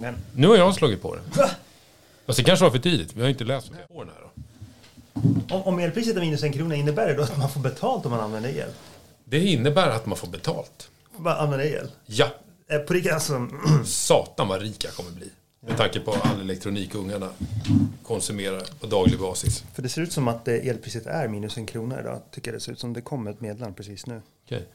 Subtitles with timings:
[0.00, 1.20] Men, Nu har jag slagit på det.
[2.26, 3.16] Fast det kanske var för tidigt.
[3.16, 5.56] Vi har inte läst på den här då.
[5.56, 8.10] om, om elpriset är minus en krona, innebär det då att man får betalt om
[8.10, 8.68] man använder el?
[9.24, 10.90] Det innebär att man får betalt.
[11.16, 11.90] Vad använder el?
[12.06, 12.30] Ja,
[12.70, 13.48] Eh, På riktigt, alltså,
[13.84, 15.30] satan vad rika kommer bli.
[15.60, 17.28] Med tanke på all elektronik ungarna
[18.02, 19.64] konsumerar på daglig basis.
[19.74, 22.20] för det ser ut som att eh, elpriset är minus en krona idag.
[22.30, 22.92] Tycker jag det ser ut som.
[22.92, 24.22] Det kom ett meddelande precis nu.
[24.46, 24.66] Okej.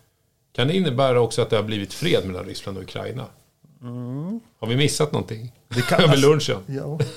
[0.52, 3.26] Kan det innebära också att det har blivit fred mellan Ryssland och Ukraina?
[4.60, 5.52] Har vi missat någonting?
[5.68, 6.60] Det kan- Över alltså- lunchen?
[6.68, 7.00] Ja.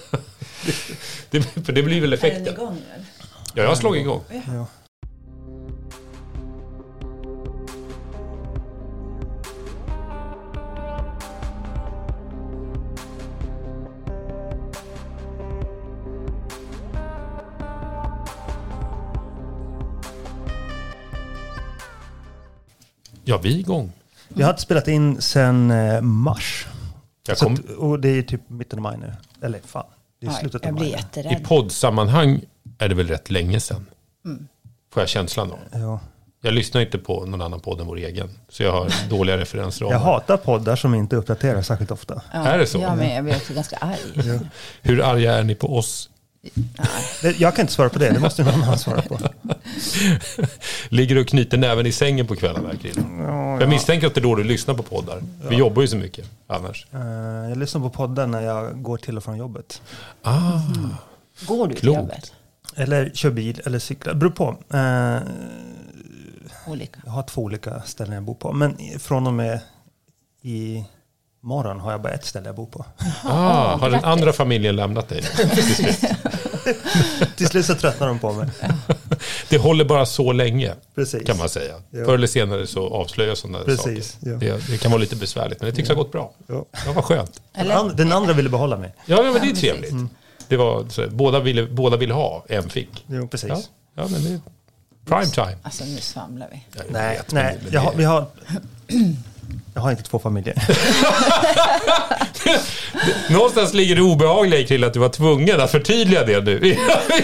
[1.31, 2.55] Det, för det blir väl Är den effekten?
[2.55, 3.05] igång nu?
[3.55, 4.21] Ja, jag har slagit igång.
[4.47, 4.67] ja.
[23.25, 23.93] Ja, vi är igång.
[24.37, 26.67] Vi har inte spelat in sedan eh, mars.
[27.29, 29.13] Jag Så kom, att, och det är typ mitten av maj nu.
[29.47, 29.85] Eller fan,
[30.21, 30.91] det är Ja, slutet av jag blir maj.
[30.91, 30.97] nu.
[30.97, 31.45] I jätterädd.
[31.45, 32.41] poddsammanhang
[32.79, 33.87] är det väl rätt länge sedan.
[34.25, 34.47] Mm.
[34.93, 35.59] Får jag känslan av.
[35.73, 36.01] Ja.
[36.43, 38.31] Jag lyssnar inte på någon annan podd än vår egen.
[38.49, 39.93] Så jag har dåliga referensramar.
[39.93, 42.23] Jag hatar poddar som inte uppdaterar särskilt ofta.
[42.33, 42.79] Ja, Är det så?
[42.79, 44.41] Ja, men jag blir också ganska arg.
[44.83, 46.11] Hur arga är ni på oss?
[47.23, 49.19] Det- Jag kan inte svara på det, det måste någon annan svara på.
[50.89, 53.03] Ligger du och knyter näven i sängen på kvällarna, Krille?
[53.19, 55.23] Ja, Jag misstänker att det är då du lyssnar på poddar.
[55.49, 56.87] Vi jobbar ju så mycket annars.
[56.93, 57.01] Eh,
[57.49, 59.83] Jag lyssnar på podden när jag går till och från jobbet.
[60.23, 60.61] Ah,
[61.47, 61.97] Går du till Klokt.
[61.99, 62.33] jobbet?
[62.77, 64.15] Eller kör bil eller cyklar.
[64.15, 64.57] Beror på.
[64.77, 65.19] Eh,
[66.73, 67.01] Olika.
[67.05, 68.53] Jag har två olika ställen jag bor på.
[68.53, 69.61] Men från och med
[70.43, 70.85] i
[71.41, 72.85] morgon har jag bara ett ställe jag bor på.
[73.25, 75.23] ah, har den andra familjen lämnat dig?
[77.37, 78.49] Till slut så tröttnar de på mig.
[79.49, 81.27] Det håller bara så länge, Precis.
[81.27, 81.75] kan man säga.
[81.91, 82.05] Ja.
[82.05, 84.31] Förr eller senare så avslöjas sådana Precis, saker.
[84.31, 84.37] ja.
[84.37, 86.33] Det, det kan vara lite besvärligt, men det tycks ha gått bra.
[86.47, 86.65] Ja.
[86.87, 87.41] Ja, vad skönt.
[87.55, 87.75] Den, Eller?
[87.75, 88.95] and, den andra ville behålla mig.
[89.07, 89.93] Ja, ja men det är trevligt.
[90.49, 93.05] Det var så, båda, ville, båda ville ha, en fick.
[93.09, 93.49] Jo, precis.
[93.51, 93.61] Ja,
[93.97, 94.41] ja men det är
[95.07, 95.57] prime time.
[95.63, 96.65] Alltså nu svamlar vi.
[96.77, 98.27] Jag Nej, vet, nej det- jag, har, det- vi har,
[99.77, 100.55] jag har inte två familjer.
[103.31, 106.59] Någonstans ligger det obehagliga i Krille att du var tvungen att förtydliga det nu.
[106.61, 106.79] Vi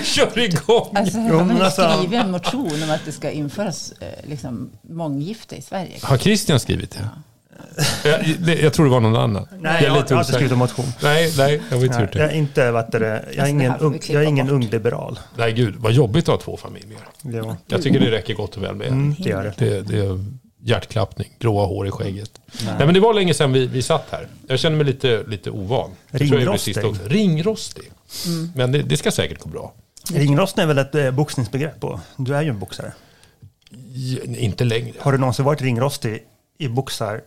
[0.04, 0.96] kör igång.
[0.96, 4.70] Alltså, Jo, har men alltså- skrivit en motion om att det ska införas eh, liksom,
[4.82, 5.98] månggifte i Sverige?
[6.02, 7.08] Har Christian skrivit det?
[8.08, 9.48] Jag, det, jag tror det var någon annan.
[9.60, 10.32] Nej, är jag, jag har inte osäker.
[10.32, 10.84] skrivit en motion.
[11.02, 14.22] Nej, nej, jag har inte jag är inte, vet det, jag är ingen, ung, jag
[14.22, 15.18] är ingen ung liberal.
[15.36, 16.98] Nej, gud, vad jobbigt att ha två familjer.
[17.22, 17.56] Jo.
[17.66, 18.92] Jag tycker det räcker gott och väl med en.
[18.92, 19.64] Mm, det gör det.
[19.66, 20.24] Det, det är
[20.64, 22.40] hjärtklappning, gråa hår i skägget.
[22.64, 22.74] Nej.
[22.78, 24.28] men det var länge sedan vi, vi satt här.
[24.46, 25.90] Jag känner mig lite, lite ovan.
[26.10, 26.76] Ringrostig.
[27.06, 27.92] Ringrostig.
[28.26, 28.52] Mm.
[28.54, 29.72] Men det, det ska säkert gå bra.
[30.14, 31.84] Ringrostning är väl ett eh, boxningsbegrepp?
[31.84, 32.92] Och du är ju en boxare.
[33.88, 34.94] J- Inte längre.
[35.00, 36.22] Har du någonsin varit ringrostig
[36.58, 37.20] i boxar?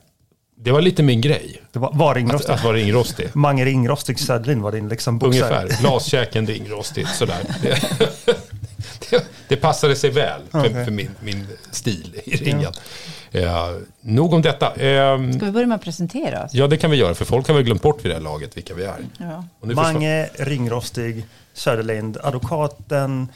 [0.58, 1.62] Det var lite min grej.
[1.72, 2.54] Det var, var Att, ringrostig?
[2.54, 3.28] att vara ringrostig.
[3.34, 5.62] Mange Ringrostig Södlin var din liksom boxare.
[5.62, 5.82] Ungefär.
[5.82, 7.40] Glaskäken ringrostigt sådär.
[9.10, 12.62] Det, det, passade sig väl för, för min, min stil i ringen.
[12.62, 12.72] Ja.
[14.02, 14.74] Nog om detta.
[14.76, 16.54] Ehm, Ska vi börja med att presentera oss?
[16.54, 18.58] ja, det kan vi göra, för folk har väl glömt bort vid det här laget
[18.58, 18.96] vilka vi är.
[19.18, 19.44] Ja.
[19.60, 23.28] Och nu försvann- Mange Ringrostig Söderlind, advokaten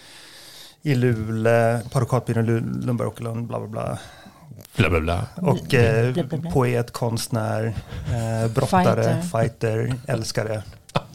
[0.82, 3.98] i Luleå, på advokatbyrån Lu- Lundberg Åkerlund, bla bla bla.
[4.76, 5.26] Bla, bla, bla.
[5.36, 6.16] Och eh,
[6.54, 7.74] poet, konstnär,
[8.08, 9.22] eh, brottare, Fighter.
[9.22, 10.64] fighter, älskare.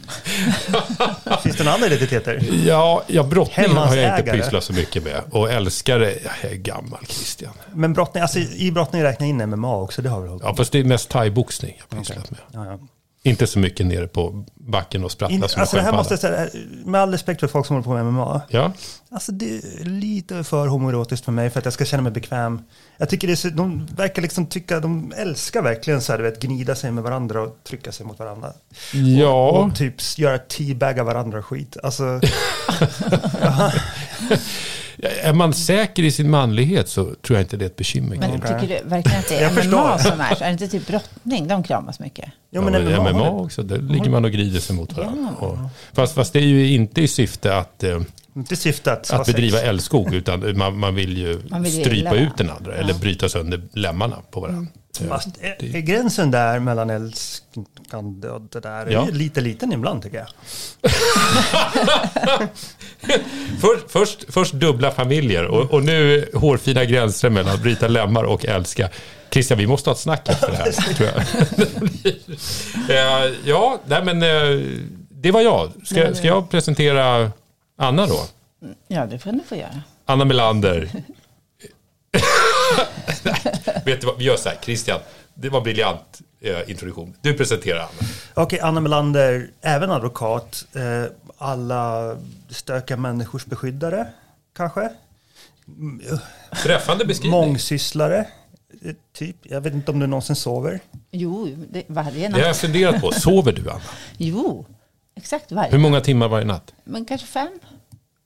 [1.42, 2.40] Finns det några andra identiteter?
[2.66, 5.22] Ja, ja brottning har jag inte pysslat så mycket med.
[5.30, 7.52] Och älskare, jag är gammal Christian.
[7.72, 10.72] Men brottning, alltså i brottning räknar jag in MMA också, det har vi Ja, fast
[10.72, 12.40] det är mest thaiboxning jag pysslat med.
[12.52, 12.78] ja, ja.
[13.26, 16.20] Inte så mycket nere på backen och sprattla In, som alltså det här måste jag
[16.20, 16.48] säga,
[16.84, 18.42] med all respekt för folk som håller på med MMA.
[18.48, 18.72] Ja,
[19.10, 22.62] Alltså det är lite för homoerotiskt för mig för att jag ska känna mig bekväm.
[22.96, 26.24] Jag tycker det är så, de verkar liksom tycka, de älskar verkligen så här, du
[26.24, 28.52] vet, gnida sig med varandra och trycka sig mot varandra.
[28.92, 29.50] ja.
[29.50, 31.76] Och, och typ göra teabagga varandra och skit.
[31.82, 32.04] Alltså,
[35.22, 38.16] Är man säker i sin manlighet så tror jag inte det är ett bekymmer.
[38.16, 38.60] Men Kring.
[38.60, 40.44] tycker du verkligen att det är MMA som är så?
[40.44, 41.48] Är det inte typ brottning?
[41.48, 42.24] De kramas mycket.
[42.50, 45.34] jo, Ja, men men MMA, också, där ligger man och grider sig mot varandra.
[45.40, 45.46] Ja.
[45.46, 45.58] Och,
[45.92, 48.00] fast, fast det är ju inte i syfte att, eh,
[48.36, 49.68] inte syfte att, att bedriva sex.
[49.68, 53.62] älskog, utan man, man vill ju Man vill strypa ut den andra, eller bryta sönder
[53.72, 54.72] lemmarna på varandra.
[55.00, 59.08] Eh, Fast är, är gränsen där mellan älskande och det där Ja.
[59.08, 60.26] är lite liten ibland tycker jag.
[63.60, 68.44] Först, först, först dubbla familjer och, och nu hårfina gränser mellan att bryta lemmar och
[68.44, 68.88] älska.
[69.30, 71.22] Christian, vi måste ha ett snack efter det här, tror jag.
[72.88, 74.68] Eh, ja, nej men eh,
[75.10, 75.72] det var jag.
[75.84, 77.30] Ska, ska jag presentera
[77.78, 78.26] Anna då?
[78.88, 79.82] Ja, det får du få göra.
[80.06, 80.90] Anna Melander.
[83.84, 85.00] Vet du vad, vi gör så här, Christian.
[85.34, 86.20] Det var briljant
[86.66, 87.14] introduktion.
[87.20, 88.08] Du presenterar Anna.
[88.34, 90.66] Okej, Anna Melander, även advokat.
[90.74, 91.04] Eh,
[91.38, 92.16] alla
[92.48, 94.06] stökiga människors beskyddare,
[94.56, 94.90] kanske.
[96.62, 97.40] Träffande beskrivning.
[97.40, 98.18] Mångsysslare,
[98.84, 99.36] eh, typ.
[99.42, 100.80] Jag vet inte om du någonsin sover.
[101.10, 102.56] Jo, det, varje Det har jag natt.
[102.56, 103.12] funderat på.
[103.12, 103.80] Sover du Anna?
[104.16, 104.66] Jo,
[105.16, 106.72] exakt varje Hur många timmar varje natt?
[106.84, 107.48] Men kanske fem?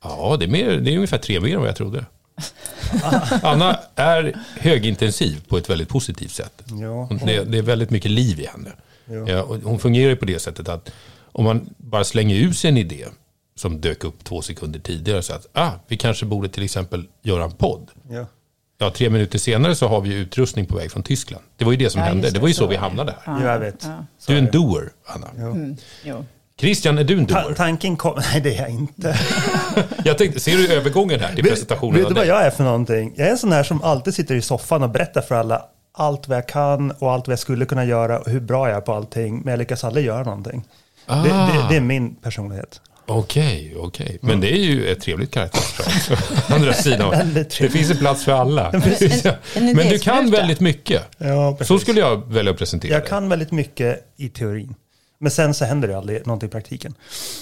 [0.02, 2.06] Ja, det är, mer, det är ungefär tre mer än vad jag trodde.
[3.43, 6.62] Anna är högintensiv på ett väldigt positivt sätt.
[6.67, 7.05] Ja.
[7.05, 8.70] Hon- Det, det är väldigt mycket liv i henne.
[9.05, 9.29] Ja.
[9.32, 10.90] Ja, och hon fungerar på det sättet att
[11.32, 13.05] om man bara slänger ut sig en idé
[13.56, 17.44] som dök upp två sekunder tidigare så att ah, vi kanske borde till exempel göra
[17.44, 17.90] en podd.
[18.11, 18.26] Ja.
[18.81, 21.44] Ja, tre minuter senare så har vi utrustning på väg från Tyskland.
[21.56, 22.23] Det var ju det som Ja, hände.
[22.23, 22.81] just Det var ju så var vi det.
[22.81, 23.40] hamnade här.
[23.46, 23.82] Ja, Jag vet.
[23.85, 24.05] Ja.
[24.19, 24.50] Så Du är en det.
[24.52, 25.26] doer, Anna.
[25.37, 25.43] Ja.
[25.46, 25.76] Mm.
[26.60, 27.55] Christian, är du en Ta- doer?
[27.55, 28.14] tanken kom...
[28.32, 29.19] Nej, det är jag inte.
[30.05, 33.12] Jag tänkte, ser du övergången här till presentationen vet du vad jag är för någonting?
[33.16, 35.62] Jag är en sån här som alltid sitter i soffan och berättar för alla
[35.93, 38.76] allt vad jag kan och allt vad jag skulle kunna göra och hur bra jag
[38.76, 39.40] är på allting.
[39.44, 40.64] Men jag lyckas aldrig göra någonting.
[41.06, 41.22] Det, Ah.
[41.22, 42.81] det, det är min personlighet.
[43.06, 44.19] Okej, okej.
[44.22, 46.19] Men det är ju ett trevligt karaktärsdrag.
[46.56, 48.70] Andra sidan, det finns en plats för alla.
[48.70, 51.02] en Men du kan väldigt mycket.
[51.19, 54.75] Ja, Så skulle jag välja att presentera Jag kan väldigt mycket i teorin.
[55.20, 56.94] Men sen så händer det aldrig någonting i praktiken.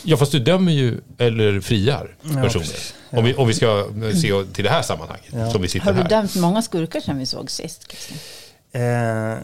[0.05, 2.43] Ja, fast du dömer ju, eller friar, personer.
[2.49, 2.95] precis.
[3.11, 3.87] Om, vi, om vi ska
[4.23, 5.51] se till det här sammanhanget, Ja.
[5.51, 6.09] som vi sitter Har du här.
[6.09, 7.91] dömt många skurkar som vi såg sist?
[7.91, 8.19] Christian?
[8.73, 9.39] Eh,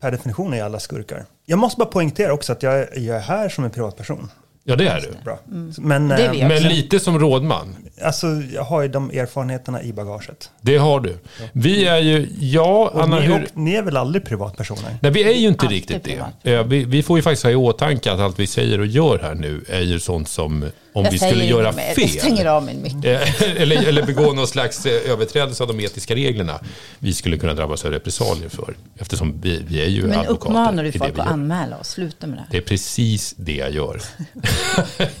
[0.00, 1.24] per definition är alla skurkar.
[1.46, 4.30] Jag måste bara poängtera också att jag, jag är här som en privatperson.
[4.64, 5.08] Ja, det är du.
[5.24, 5.38] Bra.
[5.78, 6.48] Men, Det är eh.
[6.48, 7.76] Men lite som rådman.
[8.02, 10.50] alltså, jag har ju de erfarenheterna i bagaget.
[10.60, 11.18] Det har du.
[11.52, 13.34] Vi är ju, ja, Och Anna, ni, hur...
[13.42, 14.96] och, ni är väl aldrig privatpersoner?
[15.00, 16.28] Nej, vi är ju inte Alltid riktigt privat.
[16.42, 16.54] det.
[16.54, 19.18] Eh, Vi, vi får ju faktiskt ha i åtanke att allt vi säger och gör
[19.18, 21.94] här nu är ju sånt som, om Jag vi skulle göra mer.
[22.00, 23.04] Jag stänger fel, av min mick.
[23.04, 26.60] eh, eller, eller begå någon slags eh, överträdelse av de etiska reglerna,
[26.98, 28.74] vi skulle kunna drabbas av repressalier för.
[28.98, 30.32] Eftersom vi, vi är ju Men advokater.
[30.34, 31.88] uppmanar i du folk att anmäla oss?
[31.88, 32.44] Sluta med det.
[32.50, 34.02] Det är precis det jag gör.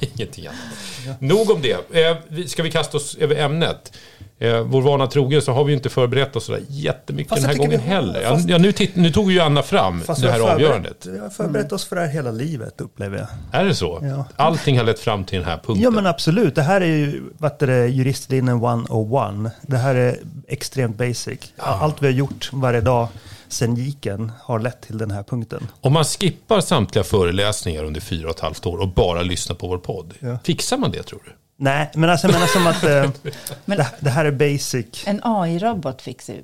[0.16, 1.20] Ingenting annat.
[1.20, 2.00] Nog om det.
[2.00, 3.92] Eh, Ska vi kasta oss över ämnet?
[4.42, 7.56] Eh, vår vana trogen så har vi inte förberett oss sådär jättemycket Fast den här
[7.58, 8.20] gången vi heller.
[8.22, 11.06] Ja, fast- ja, nu, titt, nu tog ju Anna fram det här avgörandet.
[11.06, 13.60] Vi har förberett oss för det här hela livet, upplever jag.
[13.60, 13.98] Är det så?
[14.02, 14.24] Ja.
[14.36, 15.82] Allting har lett fram till den här punkten.
[15.82, 19.52] Ja men absolut, det här är ju vad är det, juristlinjen 101.
[19.62, 20.18] Det här är
[20.48, 21.38] extremt basic.
[21.56, 23.08] Allt vi har gjort varje dag
[23.48, 25.68] sen giken har lett till den här punkten.
[25.80, 29.68] Om man skippar samtliga föreläsningar under fyra och ett halvt år och bara lyssnar på
[29.68, 30.38] vår podd, Ja.
[30.44, 31.32] fixar man det tror du?
[31.62, 33.10] Nej, men alltså jag menar som att eh,
[33.64, 34.86] Men- det, det här är basic.
[35.06, 36.36] En AI-robot fixar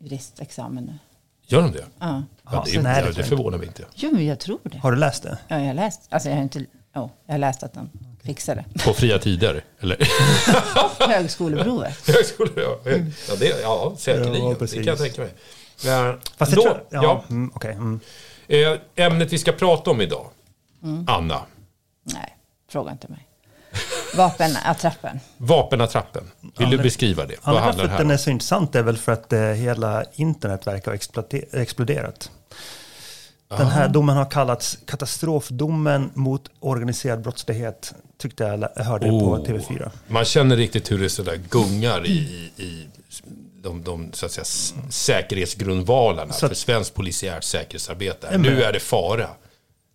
[0.00, 0.98] juristexamen nu.
[1.46, 1.84] Gör de det?
[1.98, 2.22] Ja.
[2.50, 3.84] Ja, det, nej, det det jag förvånar mig inte.
[3.94, 4.78] Jo, men jag tror det.
[4.78, 5.38] Har du läst det?
[5.48, 6.00] Ja, jag har läst.
[6.08, 6.58] Alltså, jag har inte...
[6.94, 7.90] Oh, jag har läst att den
[8.22, 8.84] fixar det.
[8.84, 9.64] På fria tider?
[9.80, 9.96] Eller?
[11.08, 12.06] Högskoleprovet.
[12.14, 12.78] Högskola, ja.
[13.28, 14.48] Ja, det, ja säkerligen.
[14.48, 15.30] Ja, det kan jag tänka mig.
[15.86, 18.00] Eh, Fast jag då, tror, ja, ja, Mm, okej, mm.
[18.48, 20.26] eh, ämnet vi ska prata om idag.
[21.06, 21.40] Anna,
[22.02, 22.36] Nej,
[22.68, 23.26] fråga inte mig.
[24.16, 25.20] Vapenattrappen.
[25.36, 26.30] vapenattrappen.
[26.58, 27.34] Vill du beskriva det?
[27.44, 28.18] Vad handlar det här den är om?
[28.18, 32.30] så intressant är väl för att eh, hela internet verkar ha exploderat.
[33.48, 39.44] Den här domen har kallats katastrofdomen mot organiserad brottslighet, tyckte jag lä- hörde på Oh.
[39.44, 39.90] TV4.
[40.08, 42.86] Man känner riktigt hur det sådär gungar i, i,
[43.62, 44.44] de, de så att säga,
[44.90, 48.38] säkerhetsgrundvalarna Så att- för svenskt polisiärt säkerhetsarbete.
[48.38, 49.28] Nu är det fara.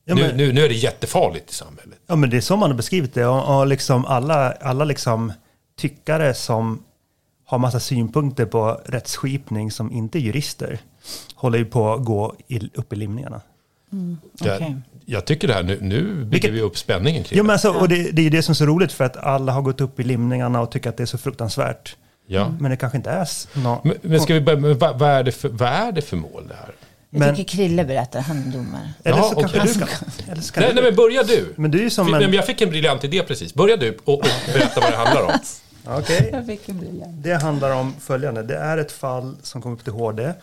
[0.06, 2.00] Ja, nu, men- nu, nu är det jättefarligt i samhället.
[2.08, 3.26] Ja, men det är så man har beskrivit det.
[3.26, 5.34] Och, och liksom alla, alla liksom
[5.80, 6.84] tyckare som
[7.46, 10.80] har massa synpunkter på rättsskipning som inte är jurister
[11.36, 13.42] håller ju på att gå i, upp i limningarna.
[14.40, 14.76] Jag, Okej.
[15.06, 17.44] jag tycker det här, nu, nu bygger Vilket- vi upp spänningen kring det.
[17.44, 19.52] men alltså, och det, det är ju det som är så roligt för att alla
[19.52, 21.96] har gått upp i limningarna och tycker att det är så fruktansvärt.
[22.28, 22.54] Ja.
[22.60, 25.10] Men det kanske inte är s- nå- Men, men ska vi börja med, vad, vad,
[25.10, 26.72] är det för, vad är det för mål det här?
[27.14, 28.94] Jag Men- tycker Krille berättar, han är domare.
[29.04, 29.88] Eller Ja, så kanske du kan.
[30.32, 30.76] Eller så kan Nej, du.
[30.76, 31.54] nej, men börja du.
[31.58, 32.22] Men du är som en...
[32.22, 33.54] men Jag fick en briljant idé precis.
[33.54, 35.32] Börja du och, och berätta vad det handlar om.
[36.00, 36.60] Okej.
[36.68, 37.24] Briljant.
[37.24, 38.44] Det handlar om följande.
[38.44, 40.24] Det är ett fall som kom upp till HD.
[40.24, 40.34] Eh,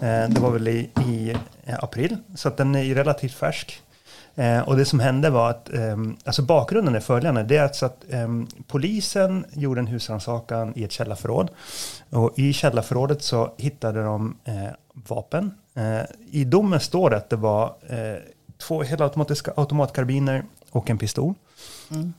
[0.00, 1.36] Det var väl i, i
[1.66, 3.80] eh, april, så att den är ju relativt färsk.
[4.36, 7.42] Eh, Och det som hände var att, ehm, alltså bakgrunden är följande.
[7.42, 11.48] Det är alltså att ehm, polisen gjorde en husrannsakan i ett källarförråd.
[12.10, 14.36] Och i källarförrådet så hittade de
[15.08, 15.50] vapen.
[15.74, 16.00] Eh,
[16.30, 17.96] I domen står det att det var eh,
[18.58, 21.34] två helautomatiska automatkarbiner och en pistol.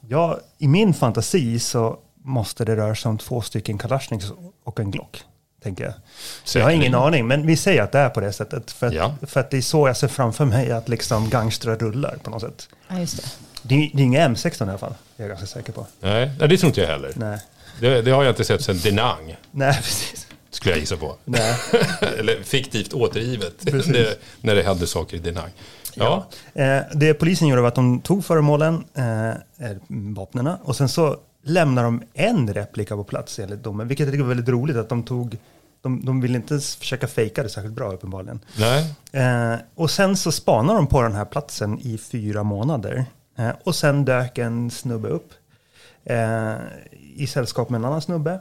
[0.08, 4.92] Ja, I min fantasi så måste det röra sig om två stycken Kalashnikovs och en
[4.92, 5.24] Glock.
[5.64, 5.94] Tänker jag.
[6.56, 8.72] jag har ingen aning, men vi säger att det är på det sättet.
[8.72, 9.16] För att, Ja.
[9.22, 12.42] för att det är så jag ser framför mig att liksom gangstrar rullar på något
[12.42, 12.70] sätt.
[12.88, 13.24] Ja, just det.
[13.64, 15.86] Det är, det är inga M16 i alla fall, det är jag ganska säker på.
[16.00, 17.12] Nej, nej, det tror inte jag heller.
[17.16, 17.40] Nej,
[17.80, 19.36] Det, det har jag inte sett sedan Denang.
[19.52, 20.28] Nej precis.
[20.52, 21.16] Skulle jag gissa på.
[21.26, 21.56] Nej.
[22.20, 24.18] Eller fiktivt återgivet Precis.
[24.42, 25.50] när, det hände saker i Denang.
[25.94, 29.36] Ja, Eh, det polisen gjorde var att de tog föremålen, eh, eh,
[29.88, 34.24] vapnen, och sen så lämnar de en replika på plats enligt domen, vilket jag tycker
[34.24, 35.38] var väldigt roligt att de tog
[35.82, 38.40] de, de ville inte försöka fejka det särskilt bra uppenbarligen.
[38.60, 43.06] nej, Eh, och sen så spanar de på den här platsen i fyra månader.
[43.38, 45.34] Eh, och sen dök en snubbe upp
[46.04, 46.54] eh,
[47.16, 48.40] i sällskap med en annan snubbe.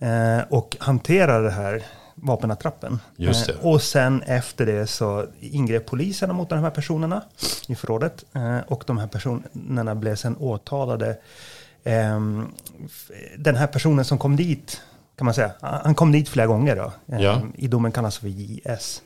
[0.00, 1.82] Eh, och hanterade det här
[2.14, 3.00] vapenattrappen.
[3.16, 3.52] Just det.
[3.52, 7.22] Eh, och sen efter det så ingrep poliserna mot de här personerna
[7.68, 8.24] i förrådet.
[8.32, 11.16] Eh, och de här personerna blev sen åtalade.
[11.84, 12.46] Ehm,
[13.38, 14.80] den här personen som kom dit,
[15.16, 16.92] kan man säga, han kom dit flera gånger då.
[17.14, 17.42] Ehm, Ja.
[17.54, 19.02] I domen kallas för JS.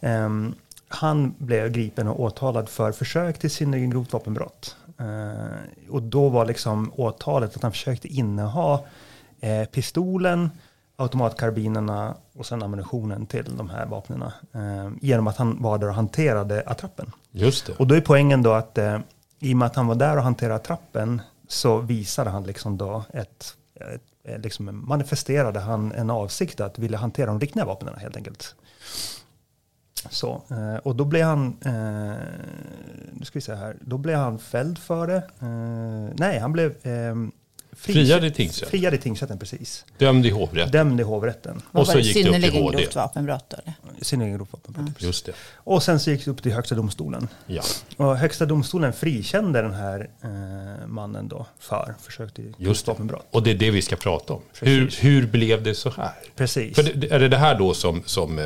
[0.00, 0.54] Ehm,
[0.88, 4.76] han blev gripen och åtalad för försök till synnerligen grovt vapenbrott.
[5.00, 8.80] Eh, och då var liksom åtalet att han försökte inneha
[9.40, 10.50] eh, pistolen,
[10.96, 14.22] automatkarbinerna och sen ammunitionen till de här vapnen.
[14.22, 17.12] Eh, genom att han var där och hanterade attrappen.
[17.30, 17.72] just det.
[17.72, 18.98] Och då är poängen då att eh,
[19.38, 23.04] i och med att han var där och hanterade trappen så visade han liksom då
[23.12, 24.02] ett, ett
[24.42, 28.54] liksom manifesterade han en avsikt att vilja hantera de riktiga vapnen helt enkelt.
[30.10, 32.16] Så, eh, och då blev han, eh,
[33.12, 35.16] nu ska vi se här, då blev han fälld för det.
[35.40, 36.74] Eh, nej, han blev
[37.72, 38.70] Friad i tingsrätt.
[38.70, 39.84] Friad i tingsrätten, precis.
[39.98, 40.72] Dömd i hovrätt.
[40.72, 41.62] Dömd i hovrätten.
[41.72, 42.00] Vad Och så det?
[42.00, 42.78] gick det upp till HD.
[42.82, 43.74] grovt vapenbrott eller?
[44.02, 45.02] Synnerligen grovt vapenbrott.
[45.02, 45.32] Just det.
[45.54, 47.28] Och sen så gick det upp till högsta domstolen.
[47.46, 47.62] Ja,
[47.96, 53.26] Och högsta domstolen frikände den här eh, mannen då för försök till just grovt vapenbrott.
[53.30, 54.40] Och det är det vi ska prata om.
[54.60, 55.04] Hur, Precis.
[55.04, 56.12] hur blev det så här?
[56.36, 56.74] Precis.
[56.76, 58.44] För det, är det det här då som, som eh,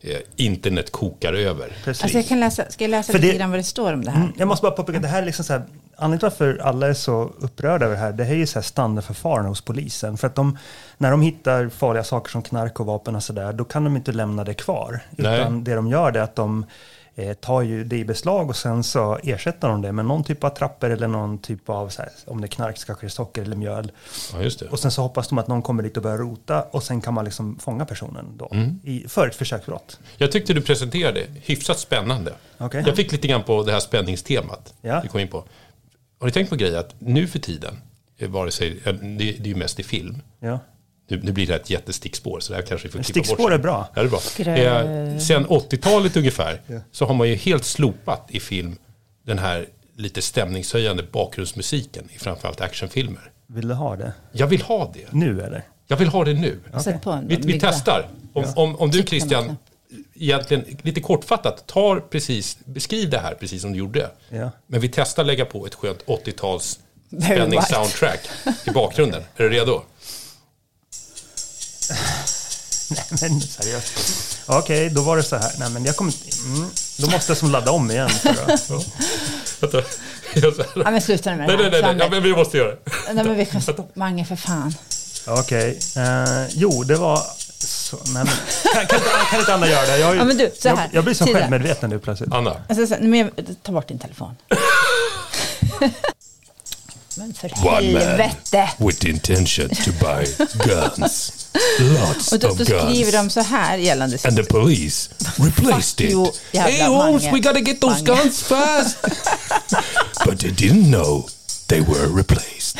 [0.00, 1.72] eh, internet kokar över?
[1.84, 2.02] Precis.
[2.02, 4.04] Alltså jag kan läsa, ska jag läsa För lite det- grann vad det står om
[4.04, 4.20] det här?
[4.20, 5.62] Mm, jag måste bara påpeka att det här är liksom så här,
[5.98, 8.58] anledningen till varför alla är så upprörda över det här, det här är ju så
[8.58, 10.16] här standardförfarande hos polisen.
[10.16, 10.58] För att de,
[10.98, 14.12] när de hittar farliga saker som knark och vapen och sådär, då kan de inte
[14.12, 15.00] lämna det kvar.
[15.10, 15.40] Nej.
[15.40, 16.66] Utan det de gör är att de
[17.14, 20.44] eh, tar ju det i beslag och sen så ersätter de det med någon typ
[20.44, 23.10] av trappor eller någon typ av, här, om det är knark så kanske det är
[23.10, 23.92] socker eller mjöl.
[24.32, 24.66] Ja, just det.
[24.66, 27.14] Och sen så hoppas de att någon kommer dit och börjar rota och sen kan
[27.14, 28.48] man liksom fånga personen då.
[28.52, 28.80] Mm.
[28.84, 29.98] I, för ett försöksbrott.
[30.16, 32.32] Jag tyckte du presenterade hyfsat spännande.
[32.58, 32.82] Okej.
[32.86, 35.00] Jag fick lite grann på det här spänningstemat Ja.
[35.02, 35.44] vi kom in på.
[36.18, 37.78] Har ni tänkt på grejen att nu för tiden,
[38.18, 40.58] eh, vare sig, eh, det, är ju mest i film, Ja.
[41.08, 43.52] nu, nu blir det ett jättestickspår så det här kanske vi får klippa bort Stickspår
[43.52, 43.88] är bra.
[43.94, 45.12] Ja, det är bra.
[45.12, 46.80] Eh, sen 80-talet ungefär Ja.
[46.92, 48.76] så har man ju helt slopat i film
[49.22, 53.30] den här lite stämningshöjande bakgrundsmusiken i framförallt actionfilmer.
[53.46, 54.12] Vill du ha det?
[54.32, 55.12] Jag vill ha det.
[55.12, 55.62] Nu eller?
[55.86, 56.60] Jag vill ha det nu.
[56.72, 58.08] En Vi, vi testar.
[58.32, 59.56] Om, om, om du Christian.
[60.14, 64.10] Egentligen lite kortfattat, tar precis, beskriv det här precis som du gjorde.
[64.28, 64.50] Ja.
[64.66, 66.78] Men vi testar lägga på ett skönt 80-tals
[67.10, 68.20] Very spänningssoundtrack
[68.64, 69.22] i bakgrunden.
[69.36, 69.82] Är du redo?
[72.90, 74.38] Nej men seriöst.
[74.46, 75.52] Okej, då var det så här.
[75.58, 76.12] Nej men jag kommer.
[76.44, 76.68] Mm,
[76.98, 78.08] då måste jag som ladda om igen.
[78.10, 78.80] För att, Ja.
[79.60, 79.82] Vänta.
[80.76, 81.82] Ja, men sluta nu med Nej, det nej, här.
[81.82, 82.04] nej, nej.
[82.06, 82.78] Ja, men vi måste göra det.
[83.12, 83.62] Nej, men vi kan...
[83.94, 84.74] Mange, för fan.
[85.26, 85.78] Okej.
[85.96, 87.22] Eh, jo, det var...
[87.90, 88.26] Så, nej, men,
[88.74, 89.98] kan, kan, kan inte Anna göra det?
[89.98, 90.76] Jag, Ja, men du, så här.
[90.76, 91.38] jag, jag blir så Tida.
[91.38, 92.32] självmedveten nu plötsligt.
[92.32, 93.30] Anna, Alltså, så, men jag,
[93.62, 94.34] ta bort din telefon.
[97.14, 98.02] men för One man.
[98.02, 98.68] helvete!
[98.78, 100.26] with intention to buy
[100.64, 101.32] guns.
[101.80, 106.70] Lots Och då, då skriver de så här gällande And the police replaced you, jävla
[106.72, 108.22] Hey, Holmes, we gotta get those Mange.
[108.22, 108.96] guns fast.
[110.26, 111.28] but they didn't know
[111.66, 112.78] they were replaced.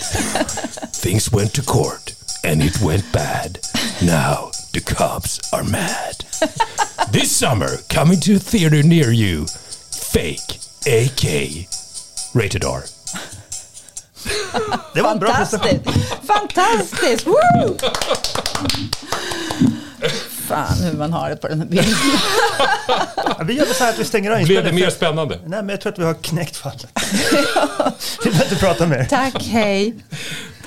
[0.92, 3.58] Things went to court and it went bad.
[4.00, 6.16] Now the cops are mad.
[7.10, 9.46] this summer, coming to a theater near you,
[9.90, 11.66] Fake AK.
[12.34, 12.84] Rated R.
[14.94, 15.80] Det var en bra prestation.
[16.22, 16.26] Fantastiskt!
[16.26, 17.26] Fantastiskt!
[17.26, 17.78] Woo!
[20.48, 21.94] Fan hur man har det på den här bilden.
[23.46, 25.38] Vi gör så här att vi stänger av Blev det mer spännande?
[25.46, 26.86] Nej, men jag tror att vi har knäckt fallet.
[28.24, 29.04] vi behöver inte prata mer.
[29.04, 29.94] Tack, hej.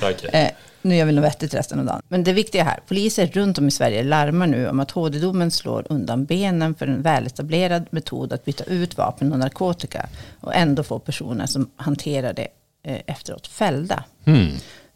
[0.00, 0.24] Tack.
[0.24, 0.50] Eh,
[0.82, 2.02] nu gör vi något vettigt resten av dagen.
[2.08, 5.86] Men det viktiga här, poliser runt om i Sverige larmar nu om att HD-domen slår
[5.88, 10.08] undan benen för en väletablerad metod att byta ut vapen och narkotika
[10.40, 12.48] och ändå få personer som hanterar det
[12.84, 14.04] eh, efteråt fällda.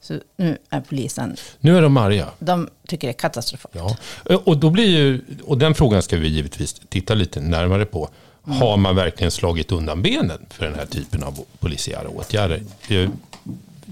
[0.01, 2.27] Så nu är polisen, Nu är de arga.
[2.39, 3.75] de tycker det är katastrofalt.
[3.75, 3.97] Ja,
[4.45, 8.09] och, då blir ju, och den frågan ska vi givetvis titta lite närmare på.
[8.43, 12.63] Har man verkligen slagit undan benen för den här typen av polisiära åtgärder?
[12.89, 13.11] Det,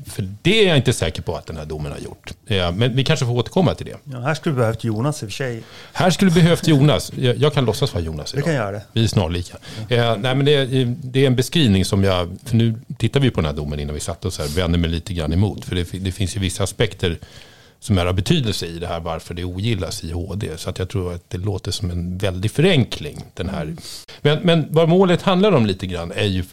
[0.06, 2.32] för det är jag inte säker på att den här domen har gjort.
[2.46, 3.96] Ja, Men vi kanske får återkomma till det.
[4.12, 5.62] Ja, här skulle vi behövt Jonas i och för sig.
[5.92, 7.12] Här skulle behövt Jonas.
[7.36, 8.44] Jag, kan låtsas vara Jonas Du idag.
[8.46, 8.82] kan göra det.
[8.92, 9.56] Vi är snarlika.
[9.88, 13.30] Eh, nej, men det, är- det är en beskrivning som jag, för nu tittar vi
[13.30, 15.64] på den här domen innan vi satte oss här, vänder mig lite grann emot.
[15.64, 17.18] För det, det finns ju vissa aspekter
[17.80, 20.48] som är av betydelse i det här varför det ogillas i HD.
[20.56, 23.24] Så att jag tror att det låter som en väldig förenkling.
[23.34, 23.76] Den här.
[24.22, 26.44] Men, men vad målet handlar om lite grann är ju,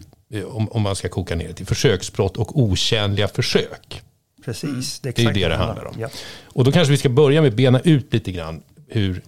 [0.47, 4.01] om, om man ska koka ner det till, försöksbrott och otjänliga försök.
[4.45, 4.99] Precis.
[4.99, 5.95] Det är exakt ju det det handlar om.
[5.99, 6.09] Ja.
[6.43, 9.21] Och då kanske vi ska börja med att bena ut lite grann hur,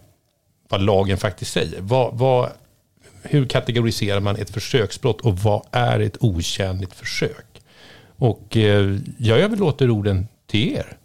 [0.69, 1.81] vad lagen faktiskt säger.
[1.81, 2.49] Vad, vad,
[3.21, 7.45] hur kategoriserar man ett försöksbrott och vad är ett otjänligt försök?
[8.15, 10.97] Och eh, ja, jag vill låter orden till er.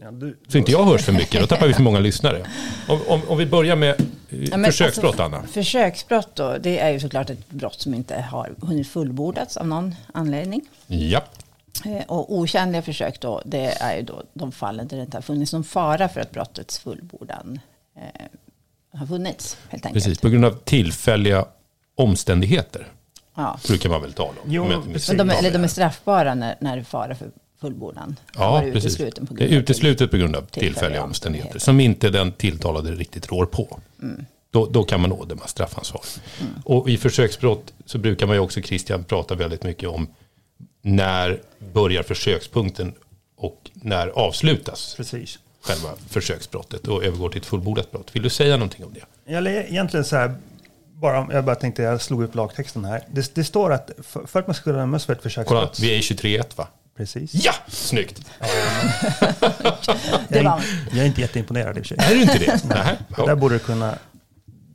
[0.00, 2.46] Ja, du, Så inte jag hörs för mycket, då tappar vi för många lyssnare.
[2.88, 4.06] Om, om, om vi börjar med eh,
[4.50, 5.42] Ja, försöksbrott, alltså, Anna.
[5.46, 9.94] Försöksbrott då, det är ju såklart ett brott som inte har hunnit fullbordas av någon
[10.14, 10.60] anledning.
[10.86, 11.22] Ja,
[11.84, 15.22] Eh, Och otjänliga försök då, det är ju då de fallen där det inte har
[15.22, 17.60] funnits någon fara för att brottets fullbordan
[17.96, 19.56] eh, har funnits.
[19.70, 20.04] Helt enkelt.
[20.04, 20.20] precis.
[20.20, 21.44] På grund av tillfälliga
[21.94, 22.86] omständigheter
[23.34, 23.58] Ja.
[23.68, 24.52] brukar man väl tala om.
[24.52, 24.68] Jo, om.
[25.08, 27.28] Men de, eller de är straffbara när, när det är fara för
[27.60, 28.16] fullbordan.
[28.36, 28.84] Ja, precis.
[28.84, 31.58] utesluten på Det är grund av uteslutet på grund av tillfälliga tillfälliga omständigheter omständigheter.
[31.58, 33.80] som inte den tilltalade riktigt rår på.
[34.02, 34.24] Mm.
[34.50, 36.02] Då, då kan man ådöma straffansvar.
[36.64, 40.08] Och i försöksbrott så brukar man ju också, Christian, prata väldigt mycket om
[40.82, 41.40] när
[41.72, 42.94] börjar försökspunkten
[43.36, 45.38] och när avslutas precis.
[45.60, 48.10] själva försöksbrottet och övergår till ett fullbordat brott.
[48.16, 49.32] Vill du säga någonting om det?
[49.34, 50.34] Eller egentligen så här,
[50.92, 53.02] bara, jag bara tänkte, jag slog upp lagtexten här.
[53.10, 55.80] Det, det står att för, för att man ska kunna dömas för ett Kolla, försöksbrott.
[55.80, 56.68] vi är i 23.1 va?
[56.96, 57.34] Precis.
[57.34, 58.20] Ja, snyggt!
[60.28, 62.10] Det Jag, är, jag är inte jätteimponerad i och för sig.
[62.10, 62.64] Är du inte det?
[62.68, 62.96] Nej.
[63.26, 63.98] Där borde du kunna,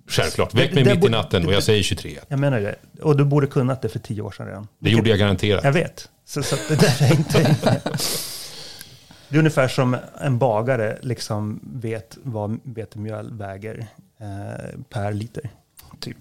[0.08, 2.20] självklart, väck mig Det- det mitt i natten och jag säger 23.1.
[2.28, 2.75] jag menar det.
[3.01, 4.68] Och du borde kunnat det för tio år sedan redan.
[4.80, 5.63] Det gjorde jag garanterat.
[5.63, 6.10] Jag vet.
[6.25, 7.58] Så, så det där är inte...
[9.30, 13.88] Det är ungefär som en bagare liksom vet vad vetemjöl väger
[14.20, 15.50] eh, per liter.
[16.00, 16.17] Typ.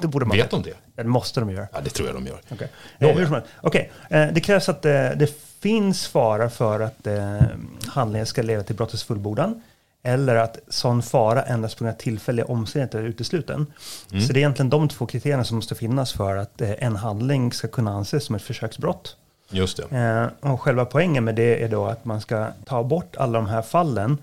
[0.00, 0.74] Det borde man Vet de det?
[0.94, 1.68] Det måste de göra.
[1.72, 2.40] Ja, det tror jag de gör.
[2.50, 2.68] Okej.
[2.98, 3.42] Ja, Eh.
[3.60, 7.40] Okej, eh, det krävs att eh, det finns fara för att eh,
[7.86, 9.62] handlingen ska leda till brottets fullbordan.
[10.02, 13.66] Eller att sån fara endast på grund av tillfälliga omständigheter är utesluten.
[14.10, 14.22] Mm.
[14.22, 17.52] Så det är egentligen de två kriterierna som måste finnas för att eh, en handling
[17.52, 19.16] ska kunna anses som ett försöksbrott.
[19.50, 20.30] Just det.
[20.42, 23.46] Eh, och själva poängen med det är då att man ska ta bort alla de
[23.46, 24.18] här fallen.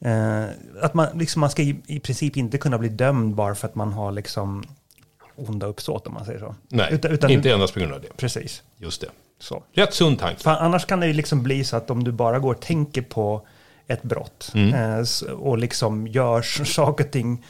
[0.00, 0.44] Eh,
[0.82, 3.74] att man, liksom, man ska i, i princip inte kunna bli dömd bara för att
[3.74, 4.64] man har liksom
[5.36, 6.54] onda uppsåt om man säger så.
[6.68, 8.16] Nej, Utan- utan- inte endast på grund av det.
[8.16, 8.62] Precis.
[8.76, 9.08] Just det.
[9.40, 9.62] Så.
[9.72, 10.42] Rätt sund tanke.
[10.42, 13.02] För annars kan det ju liksom bli så att om du bara går och tänker
[13.02, 13.46] på
[13.86, 14.74] ett brott Mm.
[14.74, 17.44] eh, och liksom gör saker och ting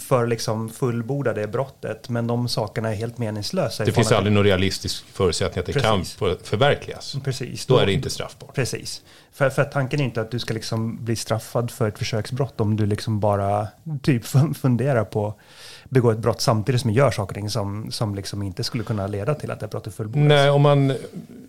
[0.00, 3.84] för liksom fullborda det brottet, men de sakerna är helt meningslösa.
[3.84, 5.88] Det finns aldrig någon realistisk förutsättning att det Precis.
[5.88, 7.16] kan för- förverkligas.
[7.24, 7.66] Precis.
[7.66, 8.54] Då är det inte straffbart.
[8.54, 9.02] Precis.
[9.32, 12.76] För, för tanken är inte att du ska liksom bli straffad för ett försöksbrott om
[12.76, 13.68] du liksom bara
[14.02, 15.34] typ fun- funderar på
[15.88, 18.84] begå ett brott samtidigt som du gör saker och ting som, som liksom inte skulle
[18.84, 20.28] kunna leda till att det brottet fullbordas.
[20.28, 20.94] Nej, om man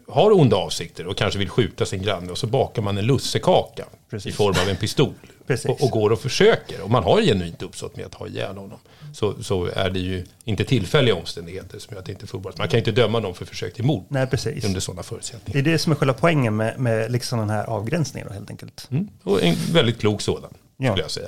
[0.07, 3.85] har onda avsikter och kanske vill skjuta sin granne och så bakar man en lussekaka
[4.09, 4.33] Precis.
[4.33, 5.13] i form av en pistol
[5.67, 8.77] och, och går och försöker och man har genuint uppsåt med att ha ihjäl honom
[9.13, 12.57] så, så är det ju inte tillfälliga omständigheter som gör att det inte fullbordas.
[12.57, 14.65] Man kan inte döma någon för försök till mord Nej, precis.
[14.65, 15.59] under sådana Det förutsättningar.
[15.59, 18.87] är det som är själva poängen med, med liksom den här avgränsningen då, helt enkelt.
[18.91, 19.07] Mm.
[19.23, 20.91] Och en väldigt klok sådan, Ja.
[20.91, 21.27] skulle jag säga.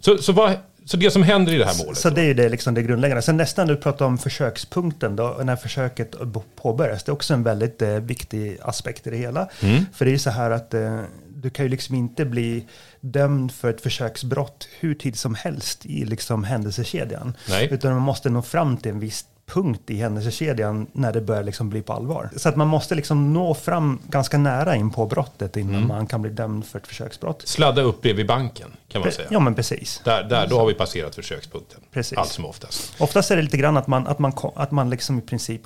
[0.00, 0.52] Så, så, vad,
[0.84, 1.98] så det som händer i det här målet?
[1.98, 3.22] Så det är ju det, liksom det grundläggande.
[3.22, 6.14] Sen nästan du pratar om försökspunkten då, när försöket
[6.56, 7.04] påbörjas.
[7.04, 9.48] Det är också en väldigt eh, viktig aspekt i det hela.
[9.60, 9.86] Mm.
[9.92, 12.66] För det är ju så här att eh, du kan ju liksom inte bli
[13.00, 17.36] dömd för ett försöksbrott hur tid som helst i liksom händelsekedjan.
[17.48, 17.68] Nej.
[17.70, 21.70] Utan man måste nå fram till en viss punkt i händelsekedjan när det börjar liksom
[21.70, 22.30] bli på allvar.
[22.36, 25.88] Så att man måste liksom nå fram ganska nära in på brottet innan Mm.
[25.88, 27.42] man kan bli dömd för ett försöksbrott.
[27.48, 29.28] Sladda upp bredvid banken, kan man säga.
[29.30, 30.00] Ja men precis.
[30.04, 31.80] Där, där, då har vi passerat försökspunkten.
[31.92, 32.18] Precis.
[32.18, 33.00] Allt som oftast.
[33.00, 35.62] Oftast är det lite grann att man, att man, att man liksom i princip,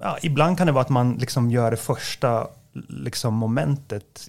[0.00, 2.48] ja, ibland kan det vara att man liksom gör det första
[2.88, 4.28] liksom momentet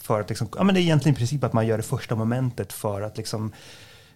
[0.00, 2.14] för att liksom, ja men det är egentligen i princip att man gör det första
[2.14, 3.52] momentet för att liksom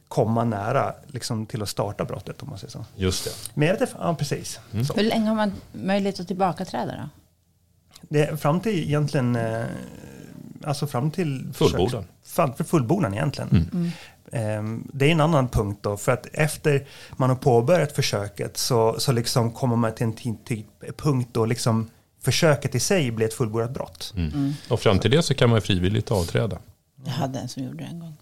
[0.09, 2.85] komma nära liksom till att starta brottet om man säger så.
[2.97, 3.31] Just det.
[3.55, 4.61] Men jag vet inte, ja precis.
[4.73, 4.85] Mm.
[4.85, 4.95] Så.
[4.95, 7.09] hur länge har man möjlighet att tillbakaträda då?
[8.09, 9.65] Det fram till egentligen, eh,
[10.65, 12.05] alltså fram till Fullbordan.
[12.25, 13.93] Fram till fullbordan egentligen.
[14.33, 16.87] Ehm, Det är en annan punkt då, för att efter
[17.17, 20.65] man har påbörjat försöket så, så liksom kommer man till en ty- ty-
[20.97, 21.91] punkt då liksom
[22.21, 24.13] försöket i sig blir ett fullbordat brott.
[24.17, 24.53] Mm.
[24.71, 26.59] Och fram till det så kan man frivilligt avträda.
[27.05, 28.17] Jag hade en som gjorde det en gång.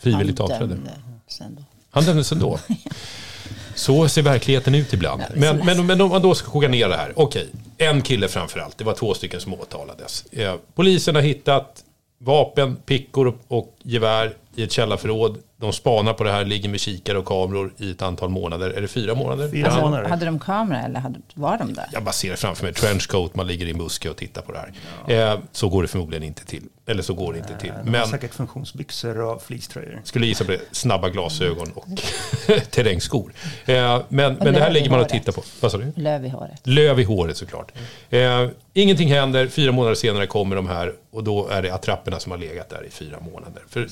[0.00, 0.78] Frivilligt avträde.
[1.28, 1.62] Dömde sen då.
[1.90, 2.58] Han dömdes ändå.
[3.74, 5.22] Så ser verkligheten ut ibland.
[5.34, 7.12] Men, men, men om man då ska koka ner det här.
[7.16, 8.78] Okej, en kille framför allt.
[8.78, 10.24] Det var två stycken som åtalades.
[10.32, 11.84] Eh, Polisen har hittat
[12.18, 15.38] vapen, pickor och, och gevär i ett källarförråd.
[15.60, 18.70] De spanar på det här, ligger med kikare och kameror i ett antal månader.
[18.70, 19.48] Är det fyra månader?
[19.50, 20.08] Fyra Alltså, månader.
[20.08, 21.86] hade de kamera eller hade, var de där?
[21.92, 22.74] Jag bara ser det framför mig.
[22.74, 24.58] Trenchcoat, man ligger i en buske och tittar på det
[25.06, 25.32] här.
[25.32, 26.62] Eh, så går det förmodligen inte till.
[26.86, 27.68] Eller så går det inte till.
[27.70, 30.00] De har Men säkert funktionsbyxor och fleecetröjor.
[30.04, 31.86] skulle gissa på det, snabba glasögon och
[32.70, 33.32] terrängskor.
[33.66, 35.42] Eh, men, men det här ligger man och tittar på.
[35.60, 35.92] Vad sa du?
[35.96, 36.60] Löv i håret.
[36.66, 37.72] Löv i håret såklart.
[38.10, 42.32] Eh, ingenting händer, fyra månader senare kommer de här och då är det attrapperna som
[42.32, 43.62] har legat där i fyra månader.
[43.68, 43.88] För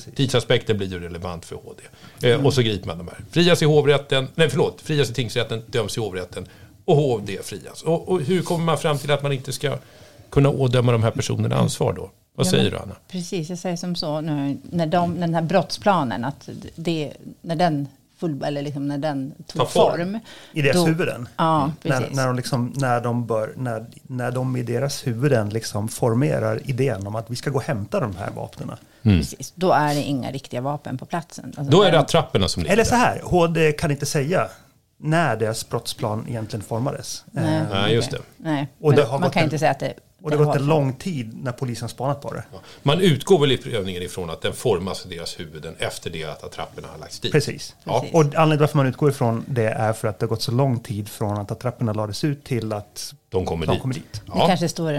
[0.47, 1.83] tidsaspekten blir ju relevant för HD.
[2.33, 3.17] Eh, och så griper man de här.
[3.31, 6.47] Frias i hovrätten, nej förlåt, frias i tingsrätten, döms i hovrätten
[6.85, 7.83] och HD frias.
[7.83, 9.77] Och, och hur kommer man fram till att man inte ska
[10.29, 12.11] kunna ådöma de här personerna ansvar då?
[12.35, 12.95] Vad Ja, säger men- du Anna?
[13.11, 17.87] Precis, jag säger som så nu, när, de, den här brottsplanen, att det, när den
[18.19, 19.97] full, eller liksom när den tog form.
[19.97, 20.19] form.
[20.53, 21.29] I deras då- huvuden.
[21.37, 22.15] Ja, När, precis.
[22.15, 27.07] när, de liksom, när, de bör, när, när de i deras huvuden liksom formerar idén
[27.07, 28.71] om att vi ska gå och hämta de här vapnen.
[29.03, 29.53] precis.
[29.55, 31.45] Då är det inga riktiga vapen på platsen.
[31.45, 31.71] Alltså, Mm.
[31.71, 34.47] Då är det attrapperna som ligger Eller så här, HD kan inte säga
[34.99, 37.23] när deras brottsplan egentligen formades.
[37.31, 38.17] Nej, Eh, Nej, just det.
[38.37, 39.93] Nej, Och det har man kan en- inte säga att det...
[40.21, 42.43] Och det har gått en lång tid när polisen spanat på det.
[42.83, 46.43] Man utgår väl i prövningen ifrån att den formas i deras huvuden efter det att
[46.43, 47.31] attrapperna har lagts dit.
[47.31, 47.75] Precis.
[47.83, 47.99] Ja.
[47.99, 48.13] Precis.
[48.15, 50.51] Och anledningen till varför man utgår ifrån det är för att det har gått så
[50.51, 53.81] lång tid från att attrapporna lades ut till att De kommer de dit.
[53.81, 54.13] kommer dit.
[54.13, 54.47] Det Ja.
[54.47, 54.97] kanske står i,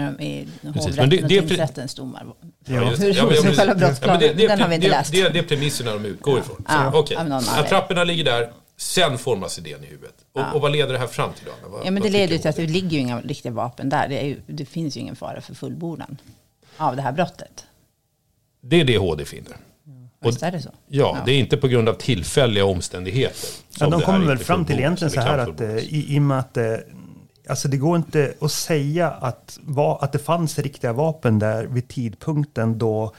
[0.63, 2.23] hovrätten det- och det tingsrättens domar.
[2.25, 2.75] Ja, det.
[2.75, 4.91] Hur- Ja, men- själva men- brottsplanen, ja, men det- det- den har vi inte det-
[4.91, 5.11] läst.
[5.11, 6.65] Det, det är premisserna de utgår ifrån.
[6.67, 7.49] Ja, Så, anledning.
[7.57, 10.15] attrapporna ligger där, sen formas idén i huvudet.
[10.33, 10.51] Och, Ja.
[10.53, 11.69] och vad leder det här fram till då?
[11.69, 12.65] Vad, Ja, men det leder till att du?
[12.65, 14.07] det ligger ju inga riktiga vapen där.
[14.07, 16.17] Det, ju, det finns ju ingen fara för fullbordan
[16.77, 17.65] av det här brottet.
[18.61, 19.57] Det är det HD finner.
[20.21, 20.69] Och- Visst är det så?
[20.87, 23.49] Ja, det är inte på grund av tillfälliga omständigheter.
[23.79, 26.39] Ja, de kommer väl fram till egentligen så här att eh, i, i och med
[26.39, 26.83] att det,
[27.49, 31.87] alltså det går inte att säga att, va, att det fanns riktiga vapen där vid
[31.87, 33.13] tidpunkten då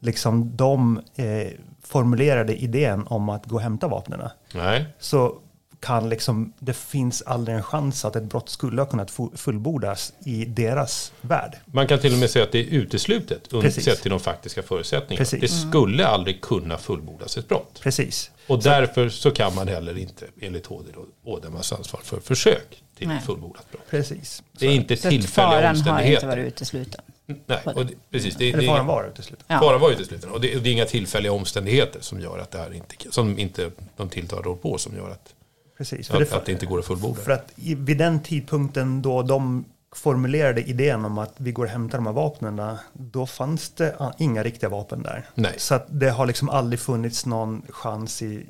[0.00, 1.48] liksom de eh,
[1.84, 4.20] formulerade idén om att gå och hämta vapnen.
[4.54, 5.38] Nej, Så
[5.80, 10.12] kan liksom, det finns aldrig en chans att ett brott skulle ha kunnat fu- fullbordas
[10.24, 11.56] i deras värld.
[11.66, 13.84] man kan till och med säga att det är uteslutet Precis.
[13.84, 15.18] sett till de faktiska förutsättningarna.
[15.18, 15.40] Precis.
[15.40, 17.80] Det skulle aldrig kunna fullbordas ett brott.
[17.82, 18.30] Precis.
[18.46, 20.90] Och därför så kan man heller inte enligt HD
[21.24, 23.20] ådömas ansvar för försök till Nej.
[23.20, 23.82] fullbordat brott.
[23.90, 24.42] Precis.
[24.58, 26.26] Det är inte Så tillfälliga faran har inte omständigheter.
[26.26, 27.00] varit utesluten.
[27.26, 28.36] Nej, och det, precis.
[28.36, 29.44] Det, Eller det, faran var utesluten.
[29.48, 29.60] Ja.
[29.60, 30.30] Faran var utesluten.
[30.30, 33.70] Och det, det är inga tillfälliga omständigheter som gör att det här inte, som inte
[33.96, 35.34] de tilltalade rår på som gör att,
[35.78, 36.08] Precis.
[36.08, 37.20] För att, det, att det inte går att fullborda.
[37.20, 41.70] För att i, vid den tidpunkten då de formulerade idén om att vi går och
[41.70, 45.26] hämtar de här vapnen, då fanns det ah, inga riktiga vapen där.
[45.34, 45.54] Nej.
[45.56, 48.46] Så att det har liksom aldrig funnits någon chans i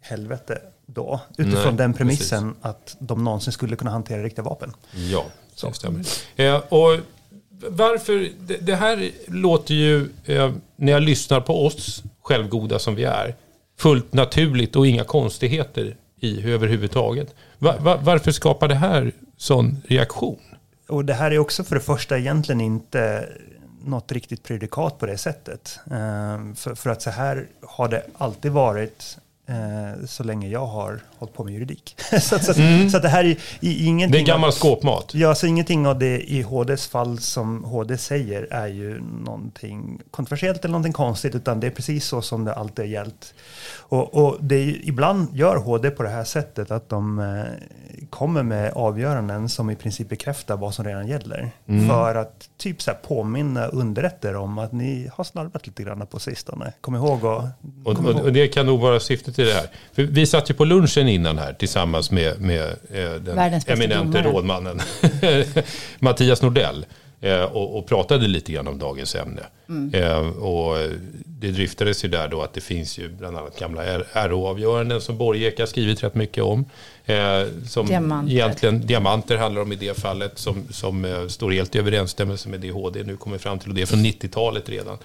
[0.00, 4.72] helvete då, utifrån Nej, den premissen att de någonsin skulle kunna hantera riktiga vapen.
[4.92, 5.24] Ja,
[5.62, 6.06] det stämmer.
[6.36, 6.98] Eh, och
[7.68, 13.04] varför, det, det här låter ju, eh, när jag lyssnar på oss självgoda som vi
[13.04, 13.34] är,
[13.78, 17.34] fullt naturligt och inga konstigheter i överhuvudtaget.
[17.58, 20.38] Va, va, varför skapar det här sån reaktion?
[20.88, 23.28] Och det här är också för det första egentligen inte
[23.84, 25.78] något riktigt prejudikat på det sättet.
[25.86, 29.18] Eh, för, för att så här har det alltid varit
[30.06, 31.96] så länge jag har hållit på med juridik.
[32.10, 34.00] så, så, att, så det här är ingenting...
[34.00, 34.10] Mm.
[34.10, 35.14] Det är gammal skåpmat.
[35.14, 40.64] Ja, så ingenting av det i HDs fall som HD säger är ju någonting kontroversiellt
[40.64, 43.34] eller någonting konstigt, utan det är precis så som det alltid har gällt.
[43.76, 47.44] Och, och det är, ibland gör HD på det här sättet att de eh,
[48.10, 51.50] kommer med avgöranden som i princip bekräftar vad som redan gäller.
[51.88, 56.18] För att typ så här påminna underrätter om att ni har slarvat lite grann på
[56.18, 56.72] sistone.
[56.80, 57.42] Kom ihåg och...
[57.84, 58.24] Och, kom och, ihåg.
[58.24, 59.66] och det kan nog vara syftet i det här.
[59.92, 64.80] För vi satt ju på lunchen innan här tillsammans med, med eh, den eminente rådmannen
[65.98, 66.86] Mattias Nordell.
[67.24, 69.42] Eh, och, och pratade lite grann om dagens ämne.
[69.68, 69.94] Mm.
[69.94, 70.76] Eh, och
[71.24, 75.58] det dryftades ju där då att det finns ju bland annat gamla RO-avgöranden som Borgek
[75.58, 76.64] har skrivit rätt mycket om.
[77.04, 78.32] Eh, som Diamanter.
[78.32, 82.70] egentligen diamanter handlar om i det fallet som, som står helt i överensstämmelse med det
[82.70, 84.98] HD nu kommer fram till och det är från 90-talet redan.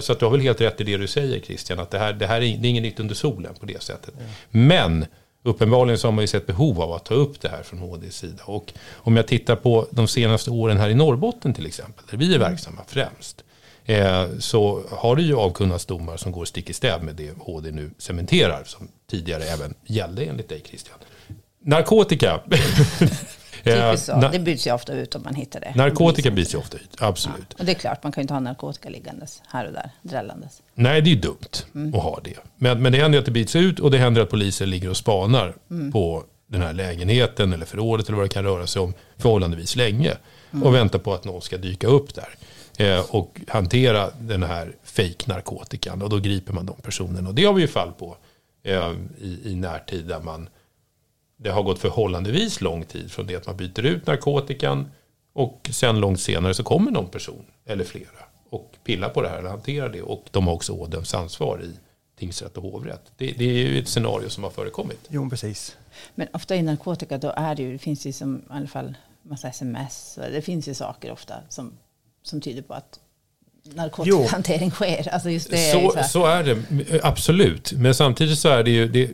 [0.00, 2.12] Så att du har väl helt rätt i det du säger Christian att det här,
[2.12, 4.14] det här är, det är inget nytt under solen på det sättet.
[4.50, 5.06] Men
[5.42, 8.16] uppenbarligen så har man ju sett behov av att ta upp det här från HDs
[8.16, 8.42] sida.
[8.44, 12.34] Och om jag tittar på de senaste åren här i Norrbotten till exempel, där vi
[12.34, 13.44] är verksamma främst,
[13.84, 17.70] eh, så har det ju avkunnats domar som går stick i stäv med det HD
[17.70, 20.98] nu cementerar, som tidigare även gällde enligt dig Christian.
[21.64, 22.40] Narkotika.
[23.64, 24.28] Eh, Typiskt så.
[24.32, 25.72] Det byts ju ofta ut om man hittar det.
[25.76, 27.52] narkotika byts ju ofta ut, absolut.
[27.58, 30.62] Och det är klart, man kan ju inte ha narkotika liggandes här och där, drällandes.
[30.74, 32.36] Nej, det är dumt att ha det.
[32.56, 34.96] Men, men det händer att det byts ut och det händer att poliser ligger och
[34.96, 35.54] spanar
[35.92, 40.12] på den här lägenheten eller förrådet eller vad det kan röra sig om förhållandevis länge.
[40.64, 42.28] Och väntar på att någon ska dyka upp där.
[42.78, 46.02] eh, och hantera den här fake-narkotikan.
[46.02, 47.28] Och då griper man de personerna.
[47.28, 48.16] Och det har vi ju fall på
[48.64, 50.48] eh, i, i närtid där man
[51.42, 54.90] det har gått förhållandevis lång tid från det att man byter ut narkotikan
[55.32, 59.38] och sen långt senare så kommer någon person eller flera och pillar på det här
[59.38, 61.70] eller hanterar det och de har också ådömts ansvar i
[62.18, 63.12] tingsrätt och hovrätt.
[63.16, 65.00] Det, det, är ju ett scenario som har förekommit.
[65.08, 65.76] Jo, precis.
[66.14, 68.94] Men ofta i narkotika då är det ju, det finns ju som, i alla fall
[69.22, 70.18] massa sms.
[70.32, 71.72] Det finns ju saker ofta som,
[72.22, 73.00] som tyder på att
[73.64, 75.08] narkotikahantering sker.
[75.08, 77.72] Alltså just det så, är så, så, är det, absolut.
[77.72, 79.10] Men samtidigt så är det ju det,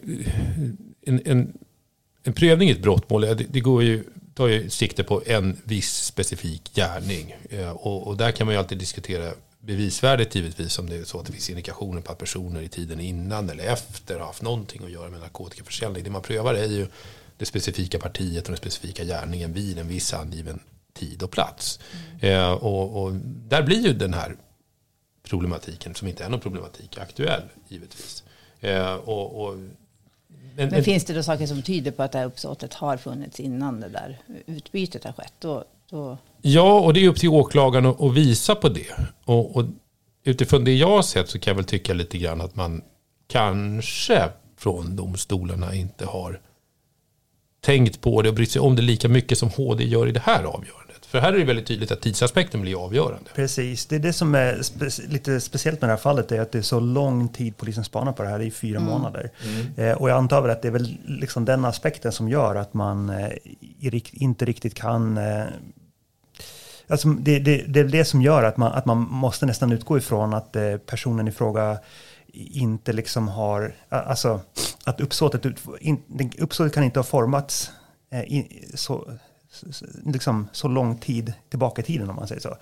[1.02, 1.58] en, en,
[2.28, 6.04] en prövning i ett brottmål, det, det går ju tar ju sikte på en viss
[6.04, 7.36] specifik gärning.
[7.50, 11.20] Eh, och, och, där kan man ju alltid diskutera bevisvärdet givetvis om det är så
[11.20, 14.84] att det finns indikationer på att personer i tiden innan eller efter har haft någonting
[14.84, 16.04] att göra med narkotikaförsäljning.
[16.04, 16.86] Det man prövar är ju
[17.36, 20.60] det specifika partiet och den specifika gärningen vid en viss angiven
[20.94, 21.80] tid och plats.
[22.20, 22.34] Mm.
[22.34, 24.36] Eh, och, och, där blir ju den här
[25.22, 28.24] problematiken, som inte är någon problematik, aktuell givetvis.
[28.60, 29.56] Eh, och, och
[30.56, 33.80] men, finns det då saker som tyder på att det här uppsåtet har funnits innan
[33.80, 35.32] det där utbytet har skett?
[35.38, 36.18] Då, då...
[36.42, 38.92] Ja, och det är upp till åklagaren att, att visa på det.
[39.24, 39.64] Och, och,
[40.24, 42.82] utifrån det jag har sett så kan jag väl tycka lite grann att man
[43.26, 46.40] kanske från domstolarna inte har
[47.60, 50.20] tänkt på det och brytt sig om det lika mycket som HD gör i det
[50.20, 50.87] här avgörandet.
[51.08, 53.30] För här är det väldigt tydligt att tidsaspekten blir avgörande.
[53.34, 56.52] Precis, det är det som är spe lite speciellt med det här fallet, är att
[56.52, 58.90] det är så lång tid polisen spanar på det här, det är fyra mm.
[58.90, 59.30] månader.
[59.44, 59.90] Mm.
[59.90, 62.74] Eh, och jag antar väl att det är väl liksom den aspekten som gör att
[62.74, 63.28] man eh,
[64.12, 65.44] inte riktigt kan eh,
[66.90, 69.98] Alltså det, det, det, är det som gör att man, att man måste nästan utgå
[69.98, 71.78] ifrån att eh, personen i fråga
[72.32, 74.40] inte liksom har, alltså
[74.84, 75.46] att uppsåtet,
[75.80, 76.02] in,
[76.38, 77.70] uppsåtet kan inte ha formats
[78.10, 79.08] eh, in, så,
[80.04, 82.56] liksom, så lång tid tillbaka i tiden om man säger så.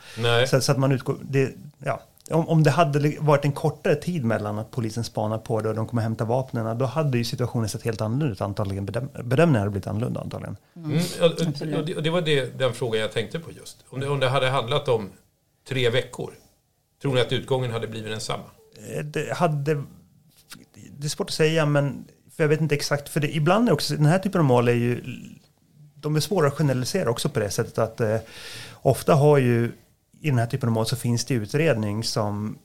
[0.46, 4.24] Så, så, att man utgår, det, ja, om, om det hade varit en kortare tid
[4.24, 7.68] mellan att polisen spanar på det och de kommer hämta vapnen, då hade ju situationen
[7.68, 8.86] sett helt annorlunda ut antagligen.
[8.86, 10.56] Bedöm, bedömningen hade blivit annorlunda antagligen.
[10.76, 10.90] Mm.
[10.90, 13.84] Mm, och, det, och det var det, den frågan jag tänkte på just.
[13.88, 15.10] Om det, om det hade handlat om
[15.68, 16.34] tre veckor,
[17.02, 18.44] tror ni att utgången hade blivit densamma?
[18.94, 19.82] Eh, det hade...
[20.98, 22.04] Det är svårt att säga, men
[22.36, 23.08] för jag vet inte exakt.
[23.08, 25.02] För det, ibland är också, den här typen av mål är ju
[26.06, 28.16] de är svåra att generalisera också på det sättet att eh,
[28.82, 29.72] ofta har ju
[30.20, 32.58] i den här typen av mål så finns det utredning som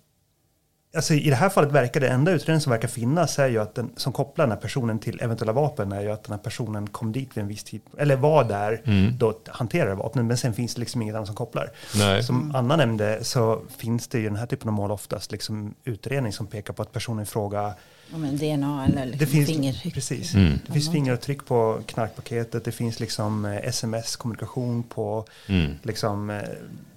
[0.95, 3.75] Alltså I det här fallet verkar det enda utredningen som verkar finnas är ju att
[3.75, 6.87] den som kopplar den här personen till eventuella vapen är ju att den här personen
[6.87, 9.17] kom dit vid en viss tid, eller var där mm.
[9.17, 11.71] då hanterade vapnen, men sen finns det liksom inget annat som kopplar.
[11.95, 12.23] Nej.
[12.23, 16.33] Som Anna nämnde så finns det i den här typen av mål oftast liksom utredning
[16.33, 17.73] som pekar på att personen i fråga
[18.15, 19.93] men DNA eller liksom det finns, fingeravtryck.
[19.93, 20.33] Precis.
[20.33, 20.59] Mm.
[20.67, 22.65] Det finns fingeravtryck på knarkpaketet.
[22.65, 25.71] Det finns liksom eh, sms-kommunikation på mm.
[25.83, 26.41] liksom, eh,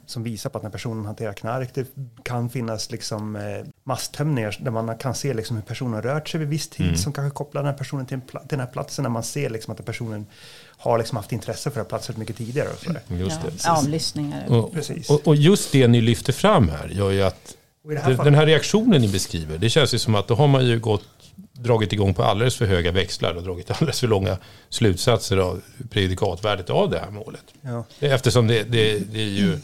[0.07, 1.71] som visar på att när personen hanterar knark.
[1.75, 1.87] Det
[2.23, 3.43] kan finnas liksom, eh,
[3.85, 6.97] masstömningar där man kan se liksom, hur personen rört sig vid viss tid mm.
[6.97, 9.75] som kanske kopplar den här personen till, till den här platsen när man ser liksom,
[9.75, 10.27] att personen
[10.67, 12.69] har liksom haft intresse för den här platsen mycket tidigare.
[12.69, 13.53] Och så just det.
[13.65, 14.47] Ja, avlyssningar.
[14.49, 14.75] Och,
[15.09, 17.57] och, och, just det ni lyfter fram här gör ju att
[17.93, 20.81] här den här reaktionen ni beskriver, det känns ju som att då har man ju
[20.81, 21.09] gått,
[21.53, 24.39] dragit igång på alldeles för höga växlar och dragit alldeles för långa
[24.69, 27.45] slutsatser av prejudikatvärdet av det här målet.
[27.61, 27.85] Ja.
[28.01, 29.59] Eftersom det, det, det är ju...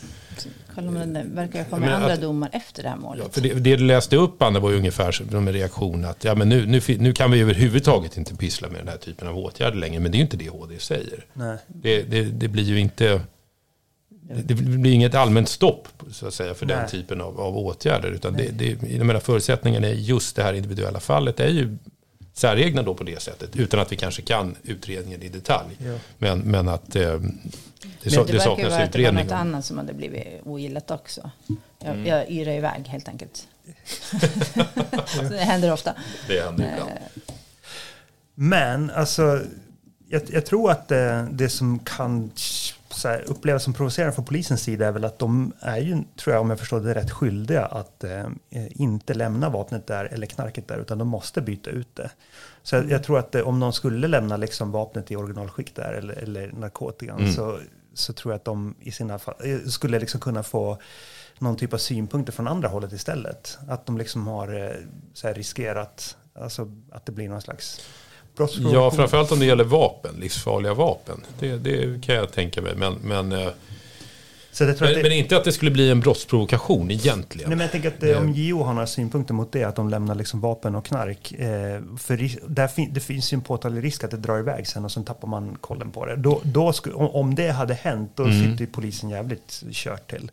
[0.74, 3.24] Kolla om det verkar komma andra att, domar efter det här målet.
[3.24, 6.24] Ja, för det, det du läste upp, Anna, var ju ungefär som en reaktion att
[6.24, 9.38] ja, men nu, nu, nu kan vi överhuvudtaget inte pyssla med den här typen av
[9.38, 10.00] åtgärder längre.
[10.00, 11.24] Men det är ju inte det HD säger.
[11.32, 11.56] Nej.
[11.66, 13.20] Det, det, det blir ju inte
[14.34, 16.76] det blir inget allmänt stopp så att säga, för Nej.
[16.76, 18.10] den typen av, av åtgärder.
[18.10, 21.76] Utan det, det, jag menar, förutsättningarna i just det här individuella fallet är ju
[22.40, 23.56] säregna då på det sättet.
[23.56, 25.76] Utan att vi kanske kan utredningen i detalj.
[25.78, 25.98] Ja.
[26.18, 27.20] Men, men att eh, det,
[28.02, 29.02] det, så, det saknas utredning.
[29.02, 31.30] Det var något annat som hade blivit ogillat också.
[31.78, 32.06] Jag, mm.
[32.06, 33.48] jag yrar iväg helt enkelt.
[35.30, 35.94] det händer ofta.
[36.28, 36.90] Det händer ibland.
[36.90, 37.22] Eh.
[38.34, 39.40] Men alltså,
[40.08, 42.30] jag, jag tror att det, det som kan
[43.04, 46.50] här, som provocerande från polisens sida är väl att de är ju, tror jag om
[46.50, 48.26] jag förstår det rätt, skyldiga att eh,
[48.70, 52.10] inte lämna vapnet där eller knarket där, utan de måste byta ut det.
[52.62, 55.92] Så jag, jag tror att eh, om de skulle lämna liksom vapnet i originalskick där
[55.92, 57.32] eller, eller narkotikan mm.
[57.32, 57.58] så,
[57.94, 60.78] så tror jag att de i sina fall, eh, skulle liksom kunna få
[61.38, 63.58] någon typ av synpunkter från andra hållet istället.
[63.68, 64.70] Att de liksom har eh,
[65.14, 67.80] så här, riskerat, alltså att det blir någon slags
[68.72, 71.20] Ja, framförallt om det gäller vapen, livsfarliga vapen.
[71.38, 72.74] Det, det kan jag tänka mig.
[72.76, 73.48] Men, men eh,
[74.60, 77.48] Men, det, men inte att det skulle bli en brottsprovokation egentligen.
[77.48, 79.88] Nej, men jag tänker att eh, om JO har några synpunkter mot det, att de
[79.88, 81.32] lämnar liksom vapen och knark.
[81.32, 84.84] Eh, för där fin- det finns ju en påtaglig risk att det drar iväg sen
[84.84, 86.16] och sen tappar man kollen på det.
[86.16, 88.40] Då, då om, det hade hänt, då Mm.
[88.50, 90.30] sitter ju polisen jävligt kört till.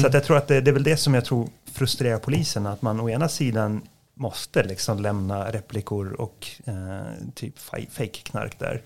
[0.00, 2.66] Så att jag tror att det, det är väl det som jag tror frustrerar polisen,
[2.66, 3.82] att man å ena sidan
[4.14, 7.02] måste liksom lämna replikor och eh,
[7.34, 7.58] typ
[7.90, 8.82] fake-knark där.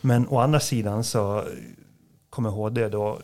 [0.00, 1.44] Men å andra sidan så
[2.30, 3.18] kommer HD då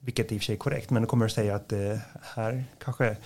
[0.00, 2.64] vilket i och för sig är korrekt, men då kommer det säga att det här
[2.84, 3.16] kanske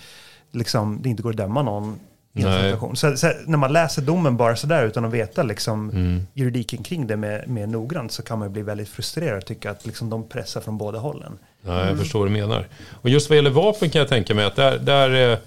[0.51, 1.99] liksom, det inte går att döma någon
[2.33, 2.97] i en situation.
[2.97, 6.27] Så, så när man läser domen bara sådär utan att veta liksom, Mm.
[6.35, 9.87] juridiken kring det med, med noggrant så kan man bli väldigt frustrerad och tycka att
[9.87, 11.39] liksom, de pressar från båda hållen.
[11.63, 12.69] Ja, jag förstår vad du menar.
[12.93, 15.39] Och just vad gäller vapen kan jag tänka mig att där, där eh,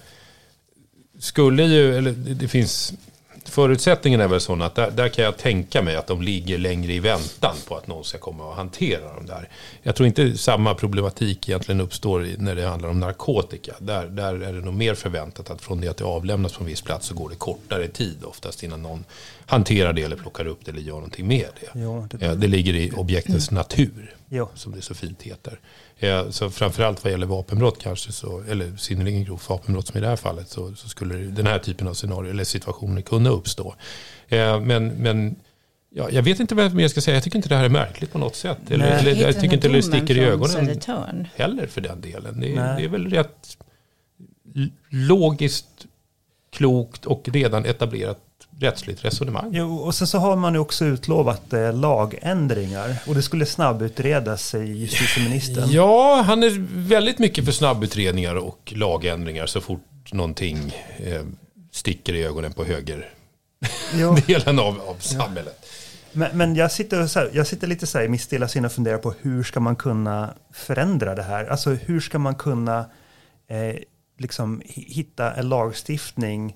[1.20, 2.92] skulle ju, eller det, finns,
[3.44, 6.92] förutsättningen är väl sån att där, där kan jag tänka mig att de ligger längre
[6.92, 9.48] i väntan på att någon ska komma och hantera dem där.
[9.82, 13.72] Jag tror inte samma problematik egentligen uppstår när det handlar om narkotika.
[13.78, 16.66] Där, där är det nog mer förväntat att från det att det avlämnas på en
[16.66, 19.04] viss plats så går det kortare tid oftast innan någon
[19.46, 21.80] hanterar det eller plockar upp det eller gör någonting med det.
[21.80, 24.48] Jo, det, Ja, det ligger i objektets natur jo.
[24.54, 25.58] som det så fint heter.
[26.30, 30.16] Så framförallt vad gäller vapenbrott kanske, så, eller synnerligen grovt vapenbrott som i det här
[30.16, 33.74] fallet, så, så skulle den här typen av scenarier eller situationer kunna uppstå.
[34.28, 35.36] Eh, men men
[35.90, 38.12] ja, jag vet inte vad jag ska säga, jag tycker inte det här är märkligt
[38.12, 38.70] på något sätt.
[38.70, 41.28] Eller, eller, jag tycker inte det sticker i ögonen Södertörn?
[41.34, 42.40] heller för den delen.
[42.40, 43.56] Det, det är väl rätt
[44.90, 45.86] logiskt,
[46.52, 48.18] klokt och redan etablerat
[48.60, 49.50] rättsligt resonemang.
[49.52, 54.46] Jo, och sen så har man ju också utlovat eh, lagändringar och det skulle snabbutredas,
[54.46, 55.68] säger justitieministern.
[55.70, 61.22] Ja, han är väldigt mycket för snabbutredningar och lagändringar så fort någonting eh,
[61.72, 62.72] sticker i ögonen på Jo.
[64.14, 65.66] högerdelen av, av samhället.
[66.12, 68.66] Men, men jag, sitter så här, jag sitter lite så här i mitt stilla sinne
[68.66, 71.44] och funderar på hur ska man kunna förändra det här?
[71.44, 72.78] Alltså hur ska man kunna
[73.48, 73.76] eh,
[74.18, 76.54] liksom hi- hitta en lagstiftning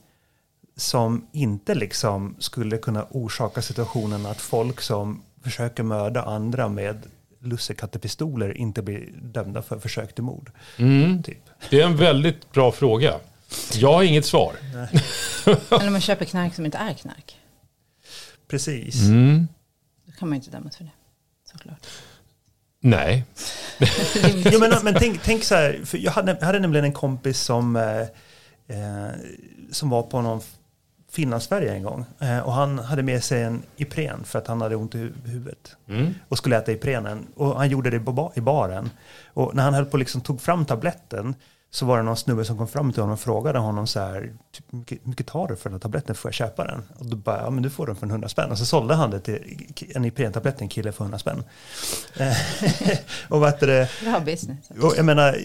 [0.76, 7.02] som inte liksom skulle kunna orsaka situationen att folk som försöker mörda andra med
[7.40, 10.50] lussekattepistoler inte blir dömda för försök till mord.
[10.76, 11.22] Mm.
[11.22, 11.38] Typ.
[11.70, 13.14] Det är en väldigt bra fråga.
[13.74, 14.54] Jag har inget svar.
[15.70, 17.40] Eller om man köper knark som inte är knark.
[18.48, 19.02] Precis.
[19.02, 19.48] Mm.
[20.06, 20.90] Då kan man ju inte dömas för det.
[21.52, 21.86] Såklart.
[22.80, 23.24] Nej.
[24.52, 27.40] Jo, men, men tänk, tänk så här, för jag hade, jag hade nämligen en kompis
[27.40, 28.00] som, eh,
[28.78, 29.10] eh,
[29.70, 30.40] som var på någon
[31.14, 32.04] Finlandsfärja en gång.
[32.20, 35.12] Eh, och han hade med sig en Ipren för att han hade ont i hu-
[35.28, 35.76] huvudet.
[35.88, 36.14] Mm.
[36.28, 37.26] Och skulle äta Iprenen.
[37.36, 37.96] Och han gjorde det
[38.36, 38.90] i baren.
[39.34, 41.34] Och när han höll på liksom tog fram tabletten
[41.70, 44.32] så var det någon snubbe som kom fram till honom och frågade honom så här,
[44.52, 46.82] typ, hur mycket, mycket tar du för den här tabletten, får jag köpa den?
[46.98, 48.50] Och då bara, ja men du får den för en 100 spänn.
[48.50, 49.38] Och så sålde han det till
[49.94, 51.44] en Ipren-tablett till en kille för 100 spänn.
[52.16, 52.36] Eh,
[53.28, 54.70] och vad heter det, Bra business.
[54.82, 55.36] och jag menar,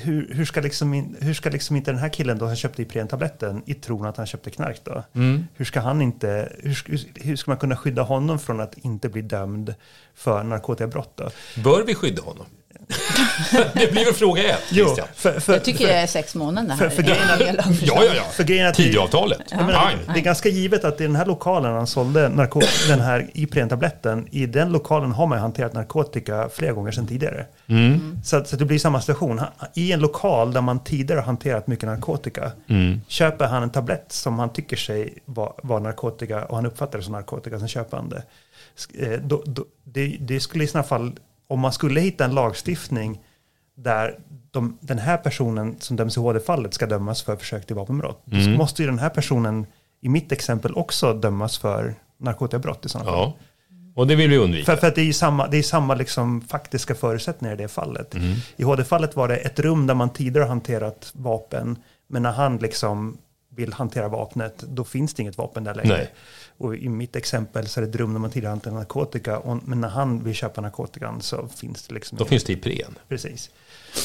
[0.00, 3.62] hur, hur, ska liksom hur ska liksom inte den här killen då, han köpte Ipren-tabletten
[3.66, 5.04] i tron att han köpte knark då?
[5.14, 5.46] Mm.
[5.54, 9.22] Hur ska han inte, hur, hur ska man kunna skydda honom från att inte bli
[9.22, 9.74] dömd
[10.14, 11.30] för narkotikabrott då?
[11.64, 12.46] Bör vi skydda honom?
[13.74, 15.06] Det blir väl fråga ett, Christian.
[15.14, 16.90] för, för, Jag tycker det är sex månader för- här.
[16.90, 17.56] för grejen.
[17.82, 18.22] Ja, ja, ja.
[18.32, 19.40] för grejen att det- Tidavtalet.
[19.50, 22.20] Jag menar, det, är ganska givet att i den här lokalen han sålde
[22.88, 27.46] den här Ipren-tabletten, i den lokalen har man ju hanterat narkotika flera gånger sedan tidigare.
[27.66, 28.18] Mm.
[28.24, 29.40] Så, att, så att det blir samma situation.
[29.74, 33.00] I en lokal där man tidigare har hanterat mycket narkotika Mm.
[33.08, 37.04] köper han en tablett som han tycker sig vara var narkotika och han uppfattar det
[37.04, 38.22] som narkotika, sen köper han det.
[38.98, 41.12] Eh, Då, då, det, det skulle i sådana fall,
[41.50, 43.20] om man skulle hitta en lagstiftning
[43.76, 44.18] där
[44.50, 48.26] de, den här personen som döms i HD-fallet ska dömas för försök till vapenbrott.
[48.32, 48.52] Mm.
[48.52, 49.66] måste ju den här personen
[50.00, 53.18] i mitt exempel också dömas för narkotikabrott i sådana fall.
[53.18, 53.34] Ja.
[53.94, 54.64] Och det vill vi undvika.
[54.64, 57.68] För, för att det är ju samma, det är samma liksom faktiska förutsättningar i det
[57.68, 58.14] fallet.
[58.14, 58.34] Mm.
[58.56, 63.18] I HD-fallet var det ett rum där man tidigare hanterat vapen, men när han liksom
[63.50, 65.96] vill hantera vapnet, då finns det inget vapen där längre.
[65.96, 66.10] Nej.
[66.60, 69.80] Och i mitt exempel så är det ett rum där man hanterat narkotika, och, men
[69.80, 72.98] när han vill köpa narkotikan så finns det liksom Då finns det Ipren.
[73.08, 73.50] Precis.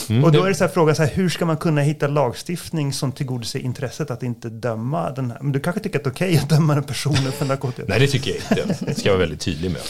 [0.09, 2.07] Mm, och då är det så här frågan, så här, hur ska man kunna hitta
[2.07, 5.39] lagstiftning som tillgodoser intresset att inte döma den här?
[5.41, 7.83] Men du kanske tycker att det är okej att döma en person för narkotika?
[7.87, 8.85] Nej, det tycker jag inte.
[8.85, 9.81] Det ska jag vara väldigt tydlig med.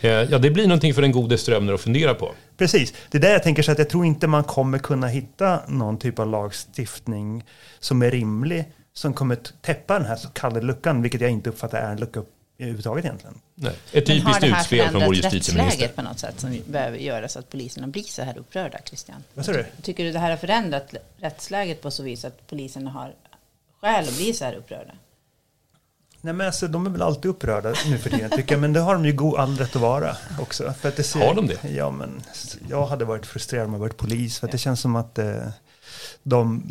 [0.00, 2.32] Eh, Ja, det blir någonting för den gode strömner att fundera på.
[2.56, 5.60] Precis, det är där jag tänker så att jag tror inte man kommer kunna hitta
[5.68, 7.44] någon typ av lagstiftning
[7.80, 11.78] som är rimlig, som kommer täppa den här så kallade luckan, vilket jag inte uppfattar
[11.78, 12.22] är en lucka
[12.58, 13.40] överhuvudtaget egentligen.
[13.54, 13.74] Nej.
[13.92, 15.88] Ett typiskt det här utspel från vår justitieminister.
[15.88, 19.24] på något sätt som behöver göra så att poliserna blir så här upprörda, Christian?
[19.34, 19.66] Vad sa du?
[19.82, 23.14] Tycker du det här har förändrat rättsläget på så vis att poliserna har
[23.80, 24.92] skäl att bli så här upprörda?
[26.24, 28.80] Nej, men alltså, de är väl alltid upprörda nu för tiden tycker jag, men det
[28.80, 30.72] har de ju god all rätt att vara också.
[30.80, 31.68] För att det ser, Har de det?
[31.68, 32.22] Ja, men
[32.68, 35.48] jag hade varit frustrerad om jag varit polis, för att det känns som att eh,
[36.22, 36.62] de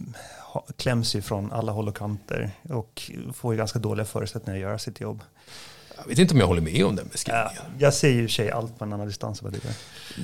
[0.78, 4.80] kläms ju från alla håll och kanter och får ju ganska dåliga förutsättningar att göra
[4.80, 5.22] sitt jobb.
[5.98, 7.62] Jag vet inte om jag håller med om den Ja, beskrivningen.
[7.80, 9.76] jag ser ju sig allt på en annan distans än vad du gör.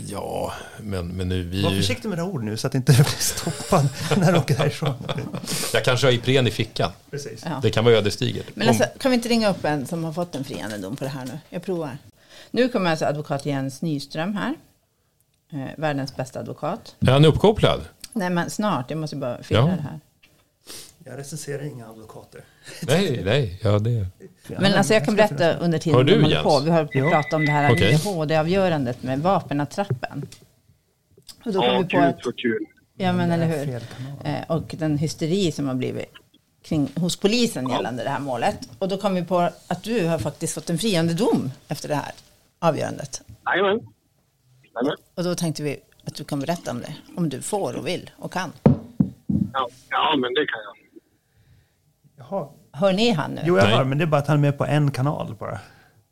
[0.07, 1.63] Ja, men, men nu vi...
[1.63, 4.55] Var försiktig med dina ord nu så att inte du blir stoppad när du åker
[4.55, 4.93] härifrån.
[5.73, 6.91] Jag kanske har Ipren i fickan.
[7.11, 7.43] Precis.
[7.45, 7.59] Ja.
[7.61, 8.45] Det kan vara ödesdigert.
[8.55, 11.03] Men alltså, kan vi inte ringa upp en som har fått en friande dom på
[11.03, 11.39] det här nu?
[11.49, 11.97] Jag provar.
[12.51, 14.55] Nu kommer alltså advokat Jens Nyström här.
[15.51, 16.95] Eh, världens bästa advokat.
[16.99, 17.81] Är han uppkopplad?
[18.13, 19.65] Nej men snart, jag måste bara fylla Ja.
[19.65, 19.99] det här.
[21.09, 22.41] Jag recenserar inga advokater.
[22.87, 23.59] Nej, nej.
[23.63, 24.07] Ja, det...
[24.47, 26.43] Men alltså jag kan berätta under tiden Har du, håller Jens?
[26.43, 26.59] på.
[26.59, 27.09] Vi har Ja.
[27.09, 27.95] pratat om det här Okej.
[28.03, 30.27] HD-avgörandet med vapenattrappen.
[31.45, 32.65] Och då kom Ja, vi på att, så kul.
[32.97, 33.81] ja men eller hur.
[34.23, 36.11] Eh, och den hysteri som har blivit
[36.63, 38.57] kring, hos polisen gällande det här målet.
[38.79, 41.95] Och då kom vi på att du har faktiskt fått en friande dom efter det
[41.95, 42.11] här
[42.59, 43.21] avgörandet.
[43.45, 43.79] Jajamän.
[45.15, 46.95] Och då tänkte vi att du kan berätta om det.
[47.17, 48.51] Om du får och vill och kan.
[49.53, 50.76] Ja, ja, men det kan jag.
[52.29, 52.47] Jaha.
[52.71, 53.41] Hör ni han nu?
[53.45, 55.59] Jo, jag hör, men det är bara att han är med på en kanal bara.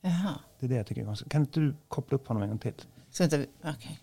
[0.01, 0.33] Jaha.
[0.59, 1.31] Det är det jag tycker är konstigt.
[1.31, 2.73] Kan inte du koppla upp honom en gång till?
[3.11, 3.99] Så inte okej.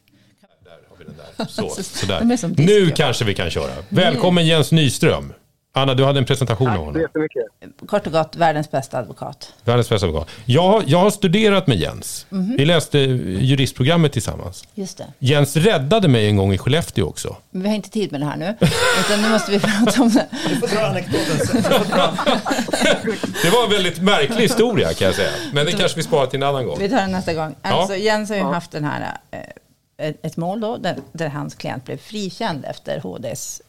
[0.64, 1.44] Där har vi den där.
[1.46, 2.56] Så, sådär.
[2.66, 3.72] Nu kanske vi kan köra.
[3.88, 5.32] Välkommen Jens Nyström.
[5.74, 7.00] Anna, du hade en presentation av Tack så honom.
[7.00, 7.42] jättemycket.
[7.86, 9.52] Kort och gott, världens bästa advokat.
[9.64, 10.28] Världens bästa advokat.
[10.44, 12.26] Jag, har- jag har studerat med Jens.
[12.28, 12.54] Mhm.
[12.58, 14.64] Vi läste juristprogrammet tillsammans.
[14.74, 15.06] Just det.
[15.18, 17.36] Jens räddade mig en gång i Skellefteå också.
[17.50, 18.56] Men vi har inte tid med det här nu.
[19.00, 20.26] Utan nu måste vi prata om det.
[20.48, 21.62] Du får dra anekdoten sen.
[23.42, 25.30] Det var en väldigt märklig historia kan jag säga.
[25.52, 26.76] Men det kanske vi sparar till en annan gång.
[26.78, 27.54] Vi tar den nästa gång.
[27.62, 27.98] Alltså, Ja.
[27.98, 31.84] Jens har ju haft den här, eh, ett, ett mål då, där, där hans klient
[31.84, 33.62] blev frikänd efter HDs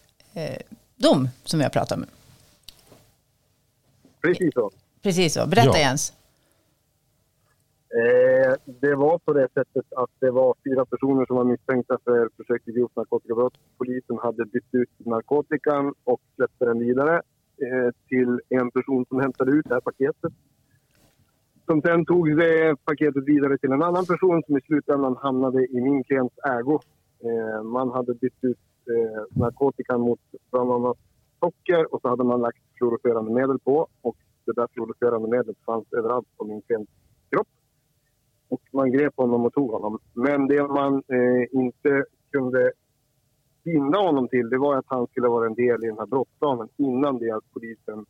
[1.04, 2.06] eh, dom, som vi har pratat om.
[4.22, 4.72] Precis så.
[5.02, 5.48] Precis så.
[5.48, 5.80] Berätta Ja.
[5.80, 6.14] Jens.
[7.94, 12.30] Eh, det var på det sättet att det var fyra personer som var misstänkta för
[12.38, 13.54] försök till grovt narkotikabrott.
[13.78, 17.16] Polisen hade bytt ut narkotikan och släppte den vidare
[17.62, 20.34] eh, till en person som hämtade ut det här paketet.
[21.66, 25.82] Som sen tog det paketet vidare till en annan person som i slutändan hamnade i
[25.82, 26.80] min klients ägo.
[27.24, 28.58] Eh, man hade bytt ut
[28.88, 30.20] eh, narkotikan mot
[30.52, 30.98] bland annat
[31.40, 34.16] socker och så hade man lagt fluorescerande medel på och
[34.46, 36.92] det där fluorescerande medlet fanns överallt på min klients
[37.30, 37.48] kropp.
[38.50, 40.00] Och man grep honom och tog honom.
[40.14, 42.72] Men det man eh, inte kunde
[43.64, 46.70] binda honom till det var att han skulle vara en del i den här brottsplanen
[46.78, 48.06] innan det att polisen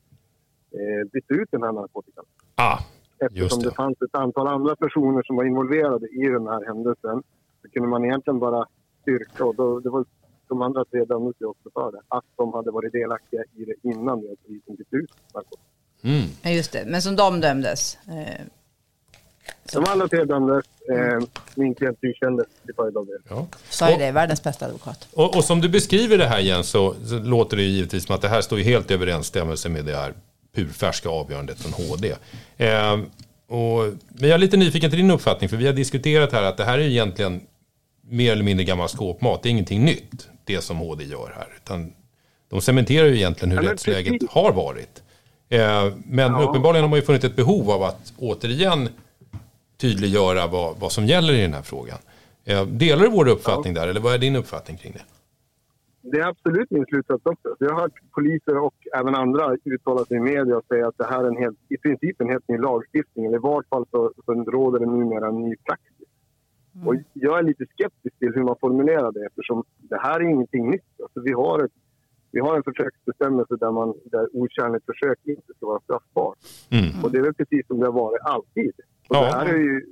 [0.72, 2.26] eh, bytte ut den här narkotikan.
[2.56, 2.78] Ah,
[3.20, 3.70] Eftersom det.
[3.70, 3.76] det.
[3.76, 7.24] fanns ett antal andra personer som var involverade i den här händelsen
[7.62, 8.66] så kunde man egentligen bara
[9.02, 10.06] styrka, och då, det var
[10.54, 13.90] de andra tre dömdes ju också för det, att de hade varit delaktiga i det
[13.90, 15.12] innan det att polisen bytte ut
[16.04, 16.28] mm.
[16.42, 16.84] Ja, just det.
[16.88, 17.98] Men som de dömdes.
[18.08, 18.46] Eh,
[19.74, 23.18] De andra tre dömdes, eh, min klient frikändes till följd av det.
[23.30, 23.48] ja.
[23.70, 25.08] sa ju det, världens bästa advokat.
[25.14, 28.16] Och, och som du beskriver det här Jens så, så låter det ju givetvis som
[28.16, 30.14] att det här står ju helt i överensstämmelse med det här
[30.56, 32.16] purfärska avgörandet från HD.
[32.58, 32.94] Eh,
[33.48, 36.58] och, men jag är lite nyfiken till din uppfattning för vi har diskuterat här att
[36.58, 37.42] det här är egentligen
[38.10, 39.44] mer eller mindre gammal skåpmat.
[39.44, 41.48] Det är ingenting nytt det som HD gör här.
[41.58, 41.94] Utan
[42.50, 44.30] de cementerar ju egentligen hur Ja, rättsläget precis.
[44.30, 45.04] har varit.
[45.50, 46.44] Eh, men Ja.
[46.50, 48.90] uppenbarligen har man ju funnit ett behov av att återigen
[49.78, 51.98] tydliggöra vad, vad som gäller i den här frågan.
[52.46, 55.02] Eh, delar du vår uppfattning där eller vad är din uppfattning kring det?
[56.12, 57.56] Det är absolut min slutsats också.
[57.60, 61.06] Jag har hört poliser och även andra uttala sig i media och säga att det
[61.06, 63.26] här är en helt, i princip en helt ny lagstiftning.
[63.26, 65.93] Eller i vart fall så, så råder det numera en ny praxis.
[66.86, 70.70] Och jag är lite skeptisk till hur man formulerar det eftersom det här är ingenting
[70.72, 71.02] nytt.
[71.04, 71.72] Alltså vi, har ett,
[72.32, 76.38] vi har en försöksbestämmelse där, man, där otjänligt försök inte ska vara straffbart.
[76.72, 77.04] Mm.
[77.04, 78.72] Och det är väl precis som det har varit alltid.
[79.10, 79.22] Och Ja.
[79.26, 79.86] det här är ju...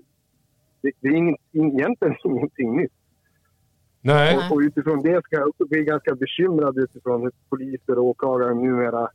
[0.82, 2.92] Det, det är ingen, egentligen ingenting nytt.
[4.02, 4.38] Nej.
[4.38, 8.54] Och, och utifrån det ska jag också bli ganska bekymrad utifrån hur poliser och åklagare
[8.54, 9.10] numera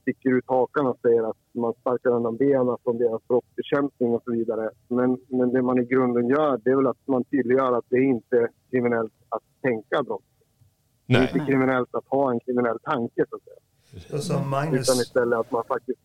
[0.00, 4.32] sticker ut hakan och säger att man sparkar undan benen från deras brottsbekämpning och så
[4.32, 4.70] vidare.
[4.88, 7.96] Men, men det man i grunden gör det är väl att man tydliggör att det
[7.96, 10.22] är inte kriminellt att tänka brott.
[11.06, 11.30] Det är Nej.
[11.32, 13.60] inte kriminellt att ha en kriminell tanke så att säga.
[14.08, 16.00] Det var som Magnus, Utan istället att man faktiskt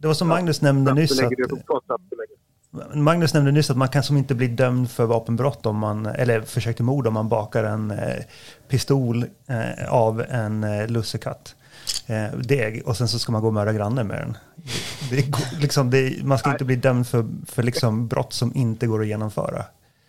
[0.00, 1.32] det var som Magnus nämnde nyss att.
[2.94, 6.40] Magnus nämnde nyss att man kan som inte bli dömd för vapenbrott om man, eller
[6.40, 8.24] försök till mord om man bakar en eh,
[8.68, 11.56] pistol eh, av en eh, lussekatt.
[12.06, 14.36] Eh, deg och sen så ska man gå och mörda grannen med den.
[15.10, 18.86] Det, det, liksom, det, man ska inte bli dömd för, för liksom brott som inte
[18.86, 19.64] går att genomföra.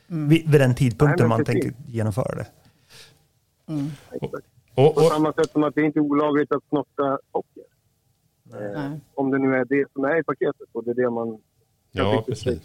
[0.08, 1.64] Vid, vid den tidpunkten Nej, man precis.
[1.64, 2.48] tänker genomföra det.
[4.12, 4.46] Exakt.
[4.76, 7.64] Och, På och, samma sätt som att det inte är olagligt att snotta socker.
[8.54, 11.40] Eh, om det nu är det som är i paketet och det är det man
[11.92, 12.60] Ja, precis.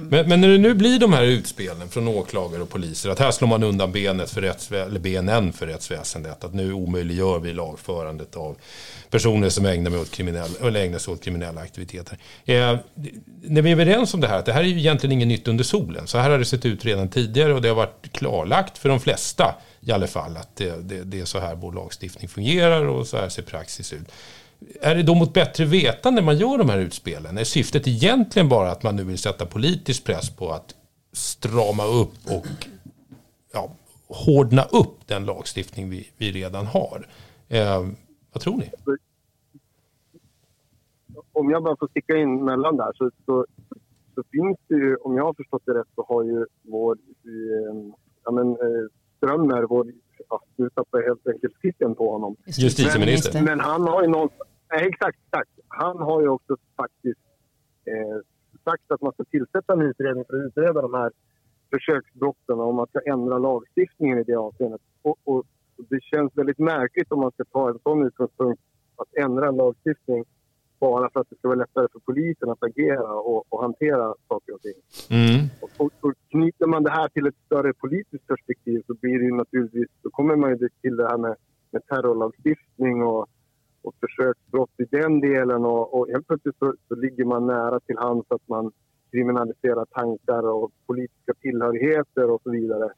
[0.00, 3.30] Men, men när det nu blir de här utspelen från åklagare och poliser, att här
[3.30, 8.36] slår man undan benet för rättsvä- eller benen för rättsväsendet, att nu omöjliggör vi lagförandet
[8.36, 8.56] av
[9.10, 12.18] personer som ägnar, mig åt kriminell, eller ägnar sig åt kriminella aktiviteter.
[12.44, 12.76] Eh,
[13.42, 15.48] när vi är överens om det här, att det här är ju egentligen inget nytt
[15.48, 16.06] under solen.
[16.06, 19.00] Så här har det sett ut redan tidigare och det har varit klarlagt för de
[19.00, 23.06] flesta i alla fall att det, det, det är så här vår lagstiftning fungerar och
[23.06, 24.08] så här ser praxis ut.
[24.80, 27.38] Är det då mot bättre vetande man gör de här utspelen?
[27.38, 30.74] Är syftet egentligen bara att man nu vill sätta politisk press på att
[31.12, 32.46] strama upp och
[33.52, 33.70] ja,
[34.08, 37.06] hårdna upp den lagstiftning vi, vi redan har?
[37.48, 37.88] Eh,
[38.32, 38.70] vad tror ni?
[41.32, 43.46] Om jag bara får sticka in mellan där så, så,
[44.14, 47.92] så finns det ju, om jag har förstått det rätt, så har ju vår eh,
[48.24, 48.86] ja, men, eh,
[49.16, 49.92] Strömmer, vår,
[50.74, 52.36] tappar jag helt enkelt titeln på honom.
[52.46, 53.42] Justitieminister.
[53.42, 54.28] Men han har ju någon,
[54.72, 55.50] nej, exakt, exakt.
[55.68, 57.20] Han har ju också faktiskt
[57.84, 58.18] eh,
[58.64, 61.10] sagt att man ska tillsätta en utredning för att utreda de här
[61.70, 64.80] försöksbrotten och om man ska ändra lagstiftningen i det avseendet.
[65.02, 65.38] Och, och,
[65.78, 68.62] och det känns väldigt märkligt om man ska ta en sån utgångspunkt
[68.96, 70.24] att ändra en lagstiftning
[70.80, 74.54] bara för att det ska vara lättare för polisen att agera och, och hantera saker
[74.54, 74.78] och ting.
[75.10, 75.46] Mm.
[75.60, 79.36] Och, och, och knyter man det här till ett större politiskt perspektiv så blir det
[79.36, 81.36] naturligtvis, då kommer man ju till det här med,
[81.70, 83.26] med terrorlagstiftning och,
[83.82, 87.98] och försöksbrott i den delen och, och helt plötsligt så, så ligger man nära till
[87.98, 88.72] hands att man
[89.10, 92.92] kriminaliserar tankar och politiska tillhörigheter och så vidare.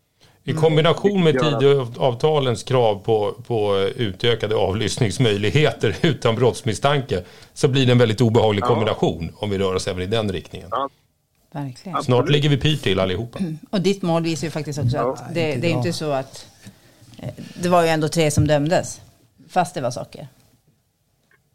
[0.51, 7.22] I kombination med Tidöavtalens krav på, på utökade avlyssningsmöjligheter utan brottsmisstanke
[7.55, 10.68] så blir det en väldigt obehaglig kombination om vi rör oss även i den riktningen.
[10.70, 10.88] Ja,
[11.53, 12.03] Verkligen.
[12.03, 13.38] Snart ligger vi pyrt till allihopa.
[13.70, 15.12] Och ditt mål visar ju faktiskt också Ja.
[15.12, 16.46] att det, det är inte så att...
[17.18, 17.28] eh,
[17.62, 19.01] Det var ju ändå tre som dömdes,
[19.51, 20.28] fast det var saker.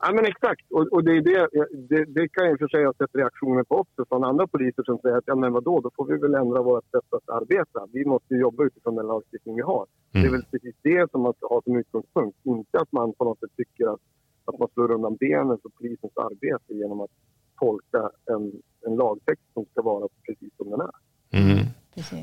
[0.06, 0.66] Ja, men exakt.
[0.72, 1.42] Och, och det, är det,
[1.90, 4.48] det, det kan jag i och för sig ha sett reaktioner på också från andra
[4.48, 7.30] poliser som säger att ja, men vadå, då får vi väl ändra vårt sätt att
[7.30, 7.80] arbeta.
[7.94, 9.86] Vi måste ju jobba utifrån den lagstiftning vi har.
[10.12, 12.38] Det är väl precis det som man ska ha som utgångspunkt.
[12.44, 14.00] Inte att man på något sätt tycker att,
[14.46, 17.12] att man slår undan benen för polisens arbete genom att
[17.60, 18.52] tolka en,
[18.88, 20.96] en lagtext som ska vara precis som den är.
[21.32, 21.66] Mm.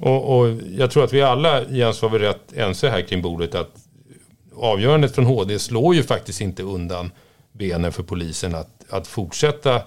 [0.03, 0.49] Och, och
[0.81, 3.75] jag tror att vi alla, Jens, var vi rätt ense här kring bordet att
[4.55, 7.11] avgörandet från HD slår ju faktiskt inte undan
[7.53, 9.83] benen för polisen att, att fortsätta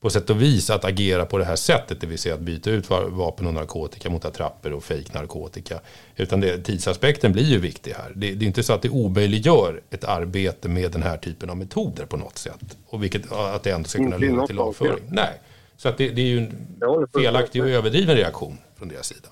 [0.00, 2.70] på sätt och vis att agera på det här sättet, det vill säga att byta
[2.70, 5.80] ut va- vapen och narkotika mot attrapper och fejk narkotika.
[6.16, 8.12] Utan det, tidsaspekten blir ju viktig här.
[8.16, 11.56] Det, det är inte så att det omöjliggör ett arbete med den här typen av
[11.56, 12.76] metoder på något sätt.
[12.86, 15.04] Och vilket, att det ändå ska kunna leda till lagföring.
[15.10, 15.40] Nej,
[15.76, 16.68] så att det, det är ju en
[17.14, 19.28] felaktig och överdriven reaktion från deras sida.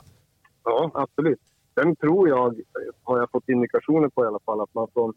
[0.65, 1.41] Ja, absolut.
[1.75, 2.55] Sen tror jag,
[3.03, 5.15] har jag fått indikationer på i alla fall, att man från,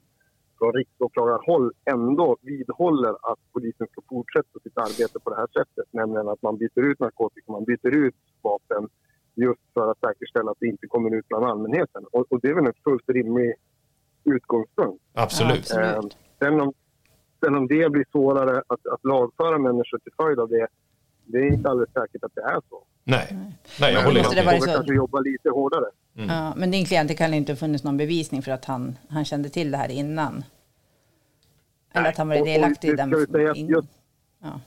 [0.62, 5.86] från riksåklagarhåll ändå vidhåller att polisen ska fortsätta sitt arbete på det här sättet.
[5.92, 8.90] Nämligen att man byter ut narkotika, man byter ut vapen
[9.36, 12.04] just för att säkerställa att det inte kommer ut bland allmänheten.
[12.12, 13.54] Och, och det är väl en fullt rimlig
[14.24, 15.04] utgångspunkt.
[15.14, 15.68] Absolut.
[15.70, 16.18] Ja, Eh, absolut.
[16.40, 16.74] sen, om,
[17.44, 20.68] sen om det blir svårare att, att lagföra människor till följd av det,
[21.26, 22.84] det är inte alldeles säkert att det är så.
[23.04, 23.38] Nej,
[23.80, 24.62] Nej jag håller med.
[24.62, 24.68] så.
[24.68, 25.86] kanske jobba lite hårdare.
[26.14, 29.26] Ja, men din klient, det kan inte ha funnits någon bevisning för att han, han
[29.26, 30.44] kände till det här innan.
[31.94, 33.10] Eller att han var delaktig i den.
[33.70, 34.00] just-
[34.40, 34.60] ja.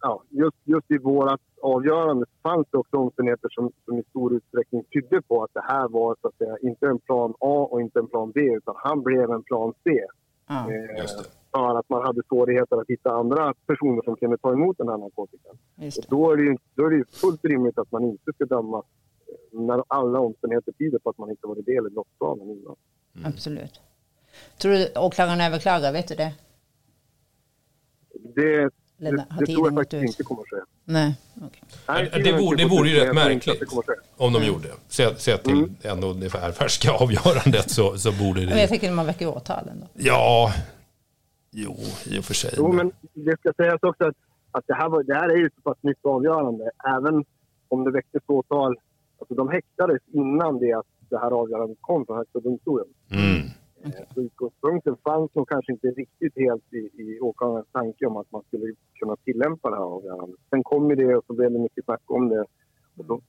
[0.00, 4.84] ja, just, just i vårt avgörande fanns det också omständigheter som, som i stor utsträckning
[4.84, 7.98] tydde på att det här var så att säga inte en plan A och inte
[7.98, 10.00] en plan B utan han blev en plan C.
[10.48, 10.72] Ja.
[10.72, 11.24] Eh, Just det.
[11.52, 14.98] för att man hade svårigheter att hitta andra personer som kunde ta emot den här
[14.98, 15.58] narkotikan.
[16.08, 18.78] Då är det ju då är det ju fullt rimligt att man inte ska döma
[18.78, 18.82] eh,
[19.52, 22.76] när alla omständigheter tyder på att man inte varit del i brottsplanen innan.
[23.24, 23.80] Absolut.
[24.58, 25.92] Tror du åklagaren överklagar?
[25.92, 26.32] Vet du det?
[28.34, 30.08] Det, det, har det tiden tror jag faktiskt ut?
[30.08, 30.56] inte kommer att ske.
[30.84, 31.14] Nej.
[31.88, 34.68] Nej, Det har vore, det vore ju rätt att märkligt det att om de gjorde
[34.68, 34.74] det.
[34.88, 35.74] Sett se till Mm.
[35.82, 38.68] ändå det här färska avgörandet så, så borde Men jag det...
[38.68, 39.86] tänker när man väcker åtal ändå.
[39.94, 40.52] Ja,
[41.50, 42.54] jo, i och för sig.
[42.56, 44.14] Jo, men det ska sägas också att,
[44.50, 46.70] att det, här var, det här är ju så pass nytt avgörande.
[46.84, 47.24] Även
[47.68, 48.76] om det väcktes åtal.
[49.18, 52.86] Alltså de häktades innan det att det här avgörandet kom från Högsta domstolen.
[53.10, 53.46] Mm.
[53.84, 58.32] Eh, Så utgångspunkten fanns nog kanske inte riktigt helt i, i åklagarens tanke om att
[58.32, 60.40] man skulle kunna tillämpa det här avgörandet.
[60.50, 62.44] Sen kom ju det och så blev det mycket snack om det.
[62.96, 63.20] Och då,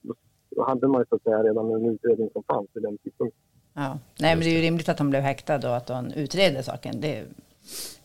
[0.49, 3.41] då, hade man ju så att säga redan en utredning som fanns vid den tidpunkten.
[3.73, 3.99] Ja.
[4.19, 7.01] Nej, men det är ju rimligt att han blev häktad och att han utreder saken.
[7.01, 7.23] Det,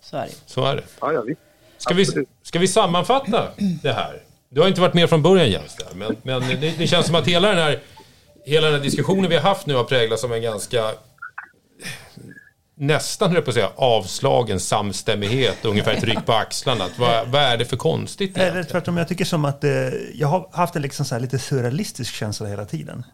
[0.01, 0.33] så är det.
[0.47, 0.83] Så är det.
[1.01, 1.41] Ja, ja, visst.
[1.77, 2.05] Ska vi,
[2.43, 3.49] ska vi sammanfatta
[3.83, 4.32] det här?
[4.55, 7.15] Du har inte varit med från början Jens, där, men, men det, det känns som
[7.15, 7.79] att hela den, här,
[8.45, 10.93] hela den här diskussionen vi har haft nu har präglats av en ganska
[12.75, 16.85] nästan, jag på att säga, avslagen samstämmighet, ungefär ett ryck på axlarna.
[16.85, 19.71] Att, vad, vad är det för konstigt Eller tvärtom, jag tycker som att eh,
[20.15, 23.05] jag har haft en liksom så här lite surrealistisk känsla hela tiden.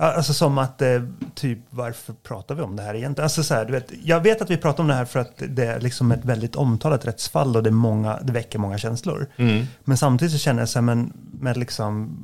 [0.00, 1.02] Ja, Alltså som att, eh,
[1.34, 3.24] typ, varför pratar vi om det här egentligen?
[3.24, 5.42] Alltså så här, du vet, jag vet att vi pratar om det här för att
[5.48, 9.26] det är liksom ett väldigt omtalat rättsfall och det, är många, det väcker många känslor.
[9.84, 12.16] Men samtidigt så känner jag så här, men, men liksom,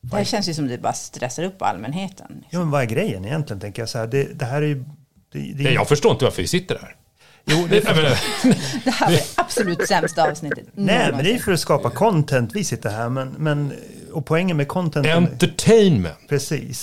[0.00, 2.44] Det här känns ju som det bara stressar upp allmänheten.
[2.50, 4.06] ja men vad är grejen egentligen, tänker jag så här.
[4.06, 4.84] Det, det här är ju...
[5.32, 6.96] Det, det, Nej, jag förstår inte varför vi sitter här.
[7.44, 8.18] jo, det, menar,
[8.84, 10.66] Det här det absolut sämsta avsnittet.
[10.74, 13.08] nej, men det är för att skapa content vi sitter här.
[13.08, 13.72] Men, men,
[14.12, 15.06] och poängen med content...
[15.06, 16.28] entertainment.
[16.28, 16.82] Precis.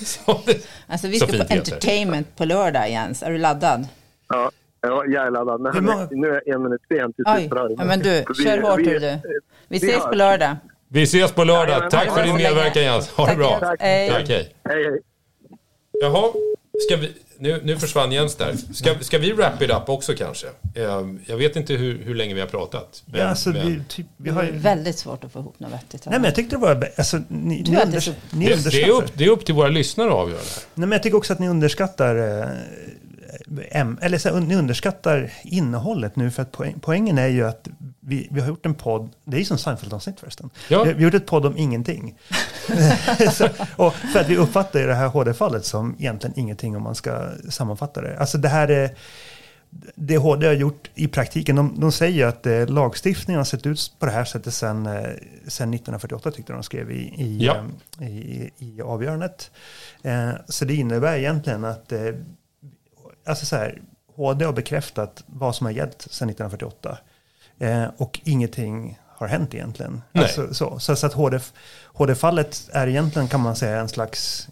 [0.04, 3.22] Så det- Alltså vi ska på heter entertainment på lördag Jens.
[3.22, 3.86] Är du laddad?
[4.28, 4.50] Ja,
[4.80, 5.60] ja jag är laddad.
[5.60, 7.48] Men många- nu är jag en minut sen till Oj,
[7.78, 8.98] ja, men du, Vi- kör hårt vi- du.
[8.98, 9.18] Vi
[9.68, 10.56] vi ses på lördag.
[10.88, 11.90] Vi ses på lördag.
[11.90, 13.08] Tack för din medverkan Jens.
[13.10, 13.74] Ha det Tack, bra.
[13.78, 14.10] Hej.
[14.10, 14.54] Tack, hej.
[14.64, 15.00] Hej, hej.
[16.02, 16.32] Jaha,
[16.88, 18.54] ska vi, nu, nu försvann Jens där.
[18.72, 20.46] Ska, ska vi wrap it up också kanske?
[20.74, 23.02] Eh, Jag vet inte hur, hur länge vi har pratat.
[23.06, 24.50] Men, ja, alltså, men, vi, typ, vi Det har ju...
[24.52, 26.06] väldigt svårt att få ihop något vettigt.
[26.06, 26.88] Nej, men jag tyckte det var...
[26.98, 28.86] Alltså, ni, ni, unders så- ni det, underskattar...
[28.86, 30.62] det, är upp, det är upp till våra lyssnare att avgöra det här.
[30.74, 32.16] Nej, men jag tycker också att ni underskattar...
[32.42, 32.48] Eh,
[33.72, 36.30] em- eller så, här, ni underskattar innehållet nu.
[36.30, 37.68] För att poäng, poängen är ju att
[38.08, 39.10] vi, vi har gjort en podd...
[39.24, 40.50] Det är ju som Seinfeld-avsnitt förresten.
[40.68, 40.84] Ja.
[40.84, 42.18] Vi, vi har gjort ett podd om ingenting.
[43.32, 46.94] så, och för att vi uppfattar ju det här HD-fallet som egentligen ingenting om man
[46.94, 48.18] ska sammanfatta det.
[48.18, 48.90] Alltså det här är...
[49.94, 53.92] Det HD har gjort i praktiken, de, de säger att eh, lagstiftningen har sett ut
[53.98, 54.92] på det här sättet sedan, eh,
[55.46, 57.56] sedan 1948 tyckte de skrev i, i, Ja.
[58.00, 59.50] eh, i, i avgörandet.
[60.02, 62.00] Eh, så det innebär egentligen att eh,
[63.26, 63.82] alltså så här,
[64.16, 66.98] HD har bekräftat vad som har gällt sedan 1948.
[67.58, 70.02] Eh, och ingenting har hänt egentligen.
[70.12, 71.40] Alltså, så så, så att HD,
[71.84, 74.48] HD-fallet är egentligen kan man säga en slags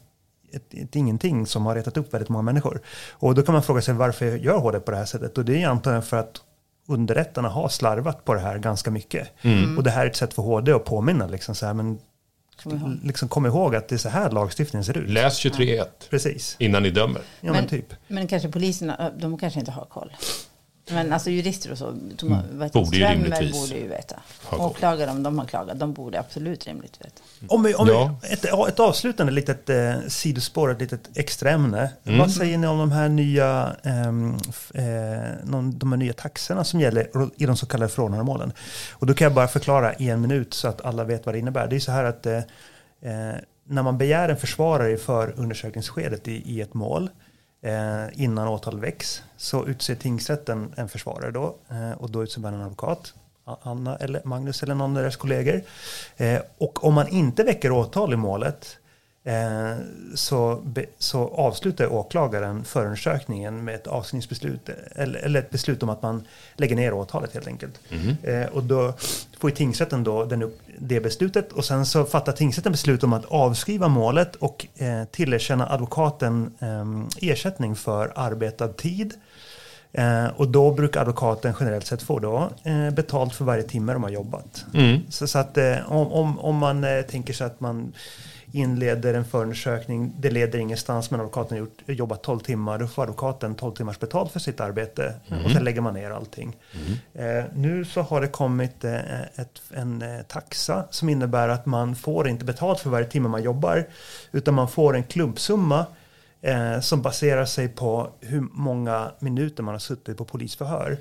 [0.52, 2.80] ett, ett ingenting som har retat upp väldigt många människor.
[3.10, 5.38] Och då kan man fråga sig varför gör HD på det här sättet?
[5.38, 6.40] Och det är antagligen för att
[6.88, 9.28] underrättarna har slarvat på det här ganska mycket.
[9.76, 11.98] Och det här är ett sätt för HD att påminna, liksom så här, men
[12.62, 12.98] Kom ihåg.
[13.02, 15.10] liksom kom ihåg att det är så här lagstiftningen ser ut.
[15.10, 16.56] Läs 23.1 Precis.
[16.58, 17.22] innan ni dömer.
[17.40, 17.94] Ja, men, typ.
[18.08, 20.12] men kanske poliserna, de kanske inte har koll.
[20.90, 22.70] Men alltså jurister och så, Thomas, mm.
[22.72, 24.16] Borde ju rimligtvis borde ju veta.
[24.50, 27.22] Åklagare om de har klagat, de borde absolut rimligt veta.
[27.48, 28.18] Om vi, om Ja.
[28.22, 31.90] vi, ett, ett avslutande litet eh, sidospår, ett litet extra ämne.
[32.04, 32.18] Mm.
[32.18, 34.36] Vad säger ni om de här nya, ehm,
[34.74, 34.84] eh,
[35.44, 38.52] någon, de här nya taxorna som gäller i de så kallade förordnandemålen?
[38.92, 41.38] Och då kan jag bara förklara i en minut så att alla vet vad det
[41.38, 41.66] innebär.
[41.68, 43.34] Det är så här att eh, eh,
[43.68, 47.10] när man begär en försvarare i förundersökningsskedet i, i ett mål
[47.66, 52.54] eh, innan åtal väcks så utser tingsrätten en försvarare då eh, och då utser man
[52.54, 53.14] en advokat.
[53.62, 55.62] Anna eller Magnus eller någon av deras kollegor.
[56.16, 58.85] Eh, och om man inte väcker åtal i målet eh,
[60.14, 66.02] så, be, så avslutar åklagaren förundersökningen med ett avskrivningsbeslut eller, eller ett beslut om att
[66.02, 67.80] man lägger ner åtalet helt enkelt.
[68.22, 68.92] Eh, och då
[69.38, 73.12] får ju tingsrätten då den upp, det beslutet och sen så fattar tingsrätten beslut om
[73.12, 79.14] att avskriva målet och eh, tillerkänna advokaten eh, ersättning för arbetad tid.
[79.92, 84.02] Eh, och då brukar advokaten generellt sett få då, eh, betalt för varje timme de
[84.02, 84.64] har jobbat.
[85.08, 87.92] Så, så att eh, om, om, om man eh, tänker sig att man
[88.52, 93.02] inleder en förundersökning, det leder ingenstans men advokaten har gjort, jobbat 12 timmar, då får
[93.02, 96.56] advokaten 12 timmars betalt för sitt arbete och sen lägger man ner allting.
[97.14, 101.96] Eh, nu så har det kommit eh, ett, en eh, taxa som innebär att man
[101.96, 103.86] får inte betalt för varje timme man jobbar
[104.32, 105.86] utan man får en klumpsumma
[106.42, 110.96] eh, som baserar sig på hur många minuter man har suttit på polisförhör.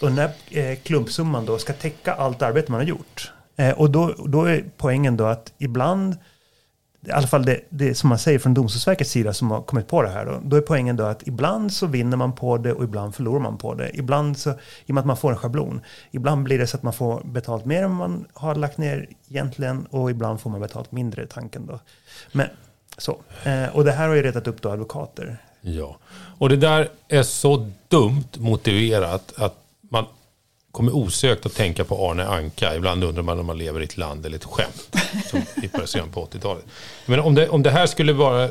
[0.00, 3.32] Och den här eh, klumpsumman då ska täcka allt arbete man har gjort.
[3.56, 6.16] Eh, och då, då är poängen då att ibland,
[7.06, 10.02] i alla fall det, det som man säger från Domstolsverkets sida som har kommit på
[10.02, 12.84] det här, då, då är poängen då att ibland så vinner man på det och
[12.84, 13.90] ibland förlorar man på det.
[13.94, 14.54] Ibland så, i
[14.86, 15.80] och med att man får en schablon,
[16.10, 19.86] ibland blir det så att man får betalt mer än man har lagt ner egentligen
[19.86, 21.80] och ibland får man betalt mindre i tanken då.
[22.32, 22.48] Men
[22.98, 25.36] så, eh, och det här har ju retat upp då advokater.
[25.60, 25.96] Ja,
[26.38, 30.04] och det där är så dumt motiverat att man
[30.74, 32.76] kommer osökt att tänka på Arne Anka.
[32.76, 34.96] Ibland undrar man om man lever i ett land eller ett skämt.
[35.30, 36.64] Som i början på 80-talet.
[37.06, 38.48] Men om det, om det här skulle vara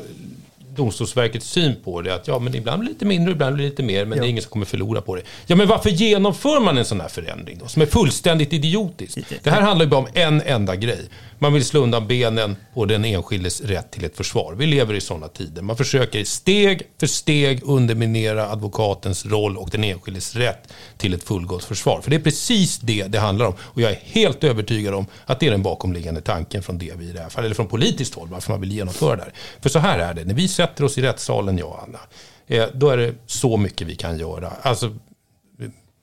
[0.76, 3.70] Domstolsverkets syn på det, att ja, men ibland blir det lite mindre, ibland blir det
[3.70, 5.22] lite mer, men det är ingen som kommer förlora på det.
[5.46, 9.18] Ja, men varför genomför man en sån här förändring då, som är fullständigt idiotisk?
[9.42, 11.08] Det här handlar ju bara om en enda grej.
[11.38, 14.54] Man vill slå undan benen på den enskildes rätt till ett försvar.
[14.54, 15.62] Vi lever i sådana tider.
[15.62, 21.64] Man försöker steg för steg underminera advokatens roll och den enskildes rätt till ett fullgott
[21.64, 22.00] försvar.
[22.00, 23.54] För det är precis det det handlar om.
[23.60, 27.08] Och jag är helt övertygad om att det är den bakomliggande tanken från det vi
[27.08, 29.32] i det här fallet, eller från politiskt håll, varför man vill genomföra det här.
[29.60, 31.98] För så här är det, när vi sätter oss i rättssalen, jag och Anna,
[32.46, 34.52] eh, då är det så mycket vi kan göra.
[34.62, 34.92] Alltså,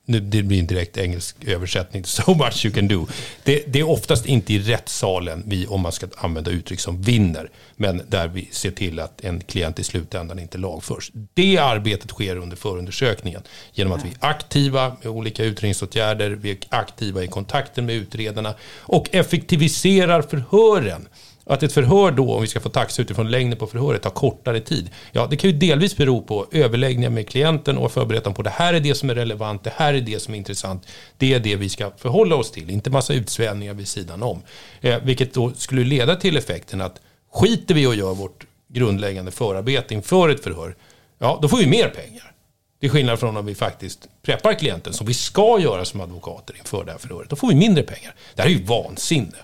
[0.04, 3.06] nu det blir en direkt engelsk översättning, so much you can do.
[3.44, 7.50] Det, det, är oftast inte i rättssalen vi, om man ska använda uttryck som vinner,
[7.76, 11.10] men där vi ser till att en klient i slutändan inte lagförs.
[11.34, 13.42] Det arbetet sker under förundersökningen
[13.72, 18.54] genom att vi är aktiva med olika utredningsåtgärder, vi är aktiva i kontakten med utredarna
[18.78, 21.08] och effektiviserar förhören.
[21.52, 24.60] Att ett förhör då, om vi ska få taxa utifrån längden på förhöret, tar kortare
[24.60, 24.90] tid.
[25.12, 28.74] Ja, det kan ju delvis bero på överläggningar med klienten och förberedelsen på det här
[28.74, 30.86] är det som är relevant, det här är det som är intressant.
[31.16, 34.42] Det är det vi ska förhålla oss till, inte massa utsvävningar vid sidan om.
[34.80, 37.00] Eh, vilket då skulle leda till effekten att
[37.32, 40.76] skiter vi och gör vårt grundläggande förarbete inför ett förhör,
[41.18, 42.32] ja, då får vi mer pengar.
[42.80, 46.84] Till skillnad från om vi faktiskt preppar klienten, som vi ska göra som advokater inför
[46.84, 47.30] det här förhöret.
[47.30, 48.14] Då får vi mindre pengar.
[48.34, 49.36] Det här är ju vansinne.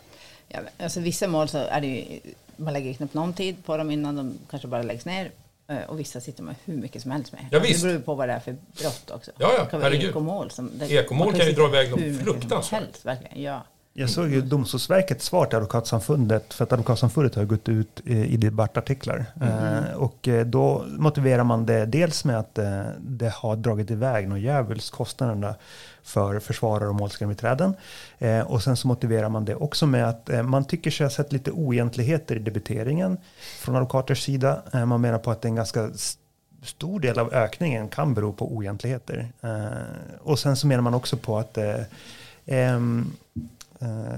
[0.48, 2.20] Ja, alltså vissa mål så är det ju,
[2.56, 5.30] man lägger knappt någon tid på dem innan de kanske bara läggs ner.
[5.68, 7.46] Eh, och vissa sitter man hur mycket som helst med.
[7.50, 7.82] Ja, visst.
[7.82, 9.30] Det beror ju på vad det är för brott också.
[9.38, 10.10] Ja, ja, det kan vara herregud.
[10.10, 10.50] ekomål.
[10.50, 12.82] Som, det, Ekomål kan ju dra iväg dem fruktansvärt.
[12.82, 13.42] helst, verkligen.
[13.42, 13.62] Ja.
[13.92, 18.36] Jag såg ju Domstolsverkets svar till Advokatsamfundet, för att Advokatsamfundet har gått ut eh, i
[18.36, 19.24] debattartiklar.
[19.40, 24.28] Eh, och eh, då motiverar man det dels med att eh, det har dragit iväg
[24.28, 25.54] något djävulskt kostnaderna
[26.08, 27.74] för försvarare och målskrivarträden.
[28.18, 31.10] Eh, och sen så motiverar man det också med att eh, man tycker sig ha
[31.10, 33.18] sett lite oegentligheter i debiteringen
[33.60, 34.62] från advokaters sida.
[34.72, 35.90] Eh, man menar på att det är en ganska
[36.62, 39.28] stor del av ökningen kan bero på oegentligheter.
[39.40, 41.80] Eh, och sen så menar man också på att eh,
[42.46, 42.80] eh,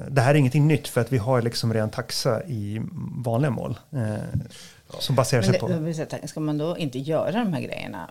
[0.08, 2.82] det här är ingenting nytt för att vi har liksom redan taxa i
[3.24, 3.78] vanliga mål.
[4.98, 6.28] Som baserar sig det, på...
[6.28, 8.10] ska man då inte göra de här grejerna?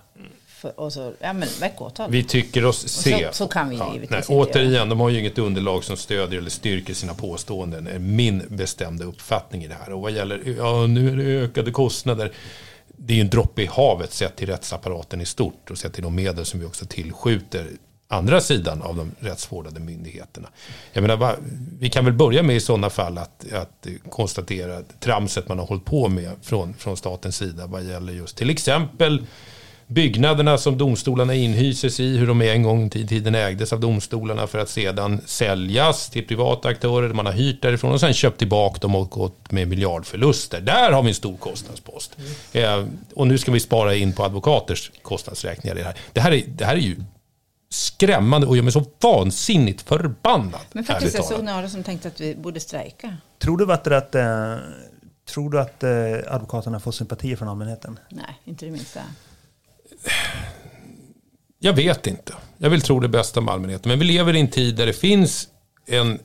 [0.60, 2.12] För, och så, ja men väck åtal.
[2.12, 3.28] Vi tycker oss se.
[3.28, 6.40] så- så kan vi ja, givetvis nej, Återigen, de har ju inget underlag som stödjer
[6.40, 7.88] eller styrker sina påståenden.
[7.88, 9.94] är min bestämda uppfattning i det här.
[9.94, 12.32] Och vad gäller, ja nu är det ökade kostnader.
[12.88, 16.04] Det är ju en droppe i havet sett till rättsapparaten i stort och sett till
[16.04, 17.68] de medel som vi också tillskjuter
[18.08, 20.50] andra sidan av de rättsvårdande myndigheterna.
[20.94, 21.36] Jag menar,
[21.80, 25.66] vi kan väl börja med i sådana fall att, att konstatera att tramset man har
[25.66, 29.26] hållit på med från, från statens sida vad gäller just till exempel
[29.90, 34.60] byggnaderna som domstolarna inhyses i, hur de en gång i tiden ägdes av domstolarna för
[34.60, 37.14] att sedan säljas till privata aktörer.
[37.14, 40.62] Man har hyrt därifrån och sen köpt tillbaka dem och gått med miljardförluster.
[40.62, 42.18] Där har vi en stor kostnadspost.
[42.52, 42.86] Eh,
[43.16, 45.96] och nu ska vi spara in på advokaters kostnadsräkningar i det här.
[46.14, 46.96] Det här är, det här är ju
[47.70, 50.62] skrämmande och gör mig så vansinnigt förbannad.
[50.72, 53.18] Men faktiskt, jag såg några som tänkte att vi borde strejka.
[53.40, 54.56] Tror du att, att, eh,
[55.34, 55.90] tror du att eh,
[56.28, 58.00] advokaterna får sympati från allmänheten?
[58.10, 59.02] Nej, inte det minsta.
[61.60, 62.34] Jag vet inte.
[62.58, 63.90] Jag vill tro det bästa om allmänheten.
[63.90, 65.48] Men vi lever i en tid där det finns
[65.88, 66.20] en,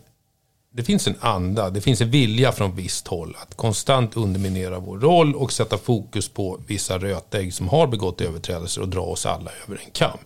[0.73, 4.99] det finns en anda, det finns en vilja från visst håll att konstant underminera vår
[4.99, 9.51] roll och sätta fokus på vissa rötägg som har begått överträdelser och dra oss alla
[9.67, 10.19] över en kam.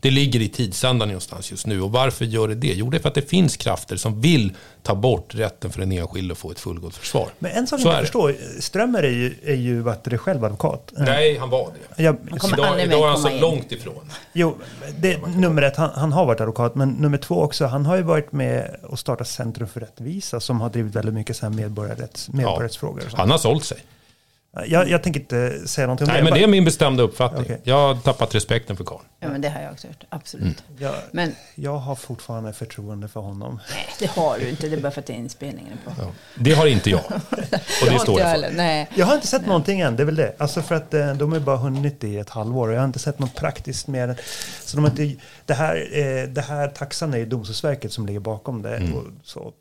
[0.00, 1.80] Det ligger i tidsandan någonstans just nu.
[1.82, 2.66] Och varför gör det det?
[2.74, 5.92] Jo, det är för att det finns krafter som vill ta bort rätten för den
[5.92, 7.28] enskilde att få ett fullgott försvar.
[7.38, 8.04] Men en sak Så jag inte det.
[8.06, 10.92] förstår, Strömmer är ju, är ju vad det själv advokat.
[10.96, 12.02] Nej, han var det.
[12.02, 13.40] Jag, Han kommer Idag, idag är han så in.
[13.40, 14.10] långt ifrån.
[14.32, 14.56] Jo,
[14.98, 18.02] det, nummer ett, han, han har varit advokat, men nummer två också, han har ju
[18.02, 22.28] varit med och startat Centrum för rättvisa som har drivit väldigt mycket så här medborgarrätts,
[22.28, 23.00] medborgarrättsfrågor.
[23.00, 23.12] sånt.
[23.14, 23.78] Han har sålt sig.
[24.66, 26.24] Jag, jag tänker inte säga någonting om Nej, det.
[26.24, 27.42] men Jag det är min bestämda uppfattning.
[27.42, 27.60] Okej.
[27.62, 29.04] Jag har tappat respekten för karln.
[29.20, 30.04] Ja, men det har jag också gjort.
[30.08, 30.62] Absolut.
[30.78, 33.60] jag, Men jag har fortfarande förtroende för honom.
[33.70, 34.68] nej, det har du inte.
[34.68, 35.92] Det är bara för att det är inspelningen på.
[35.98, 36.10] Ja.
[36.34, 37.00] Det har inte jag.
[37.10, 38.50] Och det har står jag för.
[38.52, 38.88] Nej.
[38.94, 40.34] Jag har inte sett någonting än, det är väl det.
[40.38, 42.98] Alltså för att eh, de har bara hunnit i ett halvår och jag har inte
[42.98, 44.16] sett något praktiskt mer.
[44.64, 48.20] Så de har inte, det, här, eh, det här taxan är ju Domstolsverket som ligger
[48.20, 48.76] bakom det.
[48.76, 48.94] Mm.
[48.94, 49.52] Och så,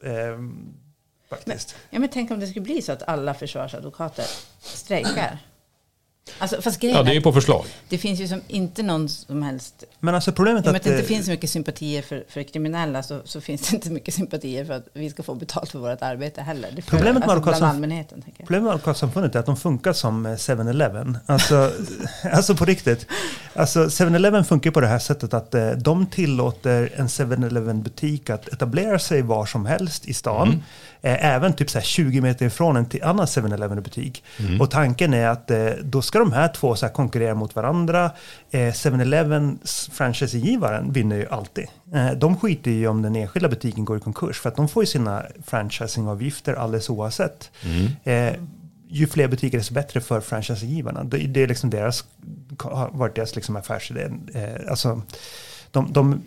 [1.35, 1.75] faktiskt.
[1.89, 4.25] Ja, men tänk om det skulle bli så att alla försvarsadvokater
[4.59, 5.39] strejkar.
[6.39, 7.65] Alltså, fast grejen Ja, det är på förslag.
[7.89, 9.83] det finns ju som inte någon som helst...
[9.99, 10.81] Men alltså problemet är med att...
[10.81, 13.75] att det inte eh, finns så mycket sympatier för, för kriminella så, så finns det
[13.75, 16.71] inte mycket sympatier för att vi ska få betalt för vårt arbete heller.
[16.75, 18.23] Det för, Problemet med alltså, bland advokatsamf- allmänheten.
[18.37, 21.17] Problemet med Advokatsamfundet är att de funkar som eh, 7-Eleven.
[21.25, 21.71] Alltså,
[22.31, 23.07] alltså på riktigt.
[23.53, 28.47] Alltså 7-Eleven funkar på det här sättet att eh, de tillåter en 7-Eleven butik att
[28.47, 30.63] etablera sig var som helst i stan.
[31.01, 34.23] Eh, även typ så här 20 meter ifrån en till annan 7-Eleven butik.
[34.59, 38.11] Och tanken är att eh, då ska de här två så här konkurrera mot varandra.
[38.51, 41.67] Eh, 7-Elevens franchisegivaren vinner ju alltid.
[41.93, 44.83] Eh, de skiter ju om den enskilda butiken går i konkurs för att de får
[44.83, 47.51] ju sina franchisingavgifter alldeles oavsett.
[48.03, 48.33] Eh,
[48.87, 51.03] ju fler butiker desto bättre för franchisegivarna.
[51.03, 52.05] Det, det är liksom deras,
[52.59, 54.09] har varit deras liksom affärsidé.
[54.33, 55.01] Eh, alltså,
[55.71, 56.21] de, de,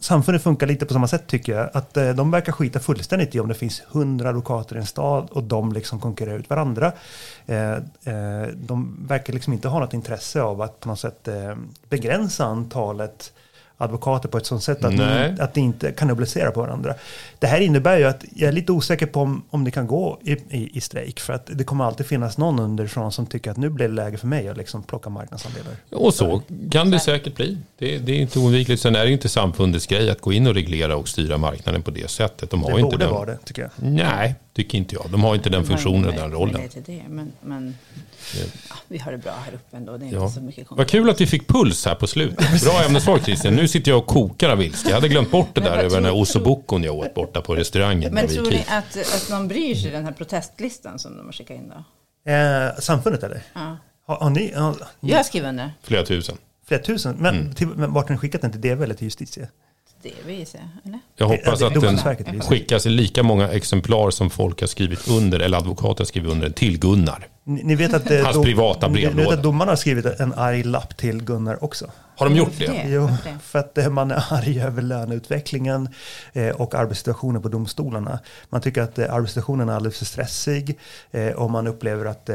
[0.00, 1.70] samfundet funkar lite på samma sätt tycker jag.
[1.72, 5.28] Att eh, de verkar skita fullständigt i om det finns hundra advokater i en stad
[5.30, 6.92] och de liksom konkurrerar ut varandra.
[7.46, 7.72] Eh,
[8.04, 11.56] eh, de verkar liksom inte ha något intresse av att på något sätt eh,
[11.88, 13.32] begränsa antalet
[13.80, 16.94] advokater på ett sånt sätt att, ni, att det inte kan obligera på varandra.
[17.38, 20.18] Det här innebär ju att jag är lite osäker på om, om det kan gå
[20.24, 21.20] i, i, i strejk.
[21.20, 24.16] För att det kommer alltid finnas någon underifrån som tycker att nu blir det läge
[24.18, 25.72] för mig att liksom plocka marknadsandelar.
[25.92, 27.58] Och så kan det säkert bli.
[27.78, 28.82] Det, det är inte oundvikligt.
[28.82, 31.90] Sen är det inte samfundets grej att gå in och reglera och styra marknaden på
[31.90, 32.50] det sättet.
[32.50, 33.14] De har Det inte borde den.
[33.14, 33.70] vara det tycker jag.
[33.76, 35.06] Nej, tycker inte jag.
[35.10, 36.52] De har inte den funktionen och den rollen.
[36.52, 37.76] Möjlighet till det, men, men
[38.70, 39.96] ja, vi har det bra här uppe ändå.
[39.96, 40.22] Det är Ja.
[40.22, 42.62] inte så mycket Vad kul att vi fick puls här på slutet.
[42.64, 43.54] Bra ämnesval Christian.
[43.54, 44.88] Nu sitter jag och kokar av ilska.
[44.88, 47.54] Jag hade glömt bort det där över den här tror- ossobukon jag åt borta på
[47.56, 48.14] restaurangen.
[48.14, 51.56] Men tror ni att, att någon bryr sig den här protestlistan som de har skickat
[51.56, 51.84] in då?
[52.32, 53.42] Eh, samfundet eller?
[53.54, 53.76] Ja.
[54.06, 55.72] Har, har ni har, Jag skriver under.
[55.82, 56.36] Flera tusen.
[56.66, 57.16] flera tusen?
[57.18, 57.54] Men, Mm.
[57.54, 59.48] till, men vart har ni skickat den till DV eller till justitie?
[60.02, 60.98] Det säga, eller?
[61.16, 65.58] Jag hoppas att den skickas i lika många exemplar som folk har skrivit under, eller
[65.58, 67.28] advokater har skrivit under, till Gunnar.
[67.44, 69.36] Ni, ni vet att, eh, Hans privata ni, ni vet brevlåda.
[69.36, 71.90] att domarna har skrivit en arg lapp till Gunnar också.
[72.16, 72.66] Har de gjort det?
[72.66, 72.88] det?
[72.88, 73.10] Jo,
[73.42, 75.88] för att eh, man är arg över löneutvecklingen
[76.32, 78.18] eh, och arbetssituationen på domstolarna.
[78.48, 80.78] Man tycker att arbetssituationen är alldeles för stressig
[81.36, 82.30] och man upplever att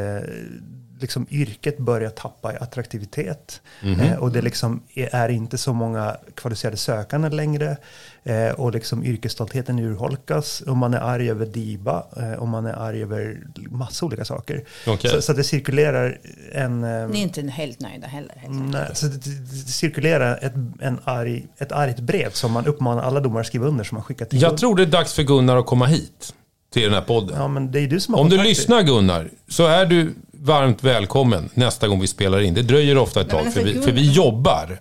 [1.03, 3.61] liksom yrket börjar tappa i attraktivitet.
[3.83, 3.99] Mhm.
[3.99, 7.77] Eh, och det liksom är, är inte så många kvalificerade sökande längre.
[8.23, 10.61] Eh, och liksom yrkesstoltheten urholkas.
[10.61, 12.03] Och man är arg över DIBA.
[12.17, 13.39] Eh, och man är arg över
[13.69, 14.63] massa olika saker.
[14.87, 15.11] Okej.
[15.11, 16.17] Så, så det cirkulerar
[16.53, 16.83] en...
[16.83, 18.35] eh, Ni är inte helt nöjda heller.
[18.35, 18.53] Helt.
[18.71, 23.19] Nej, så det, det, cirkulerar ett, en arg, ett argt brev som man uppmanar alla
[23.19, 25.57] domare att skriva under som man skickar till Jag tror det är dags för Gunnar
[25.57, 26.33] att komma hit
[26.73, 27.35] till den här podden.
[27.39, 28.49] Ja, men det är du som har Om du kontakter.
[28.49, 30.13] lyssnar Gunnar, så är du
[30.43, 32.53] varmt välkommen nästa gång vi spelar in.
[32.53, 34.77] Det dröjer ofta ett Nej, tag, för alltså, vi, för vi jobbar.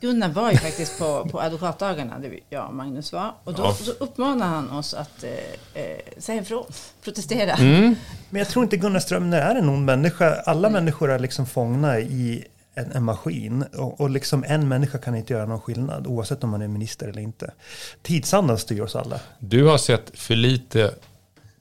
[0.00, 3.34] Gunnar var ju faktiskt på, på advokatdagarna, där jag och Magnus var.
[3.44, 3.76] Och då, Ja.
[3.86, 6.64] då uppmanade han oss att eh, eh, säga ifrån,
[7.04, 7.52] protestera.
[7.52, 7.94] Mm.
[8.30, 10.34] Men jag tror inte Gunnar Strömner är en ond människa.
[10.46, 12.44] Alla människor är liksom fångna i
[12.74, 13.64] en, en maskin.
[13.76, 17.08] Och, och liksom en människa kan inte göra någon skillnad oavsett om man är minister
[17.08, 17.50] eller inte.
[18.02, 19.20] Tidsandan styr oss alla.
[19.38, 20.94] Du har sett för lite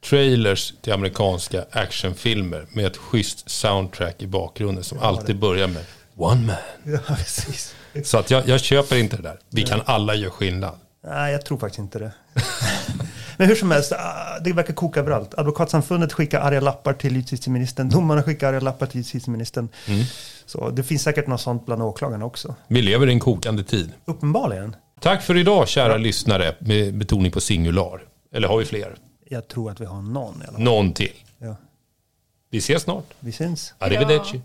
[0.09, 5.83] trailers till amerikanska actionfilmer med ett schysst soundtrack i bakgrunden som alltid börjar med
[6.15, 6.55] One man.
[6.83, 7.75] Ja, precis.
[8.03, 9.39] Så att jag, jag köper inte det där.
[9.49, 10.73] Vi kan alla göra skillnad.
[11.03, 12.11] Nej, jag tror faktiskt inte det.
[13.37, 15.33] Men hur som helst, ah, det verkar koka överallt.
[15.37, 17.89] Advokatsamfundet skickar arga lappar till justitieministern.
[17.89, 19.69] Domarna skickar arga lappar till justitieministern.
[20.45, 22.55] Så det finns säkert något sånt bland åklagarna också.
[22.67, 23.91] Vi lever i en kokande tid.
[24.05, 24.75] Uppenbarligen.
[24.99, 28.01] Tack för idag kära lyssnare med betoning på singular.
[28.33, 28.95] Eller har vi fler?
[29.31, 30.61] Jag tror att vi har någon i alla fall.
[30.61, 31.13] Någon till.
[31.37, 31.55] Ja.
[32.49, 33.13] Vi ses snart.
[33.19, 33.73] Vi syns.
[33.77, 34.41] Arrivederci.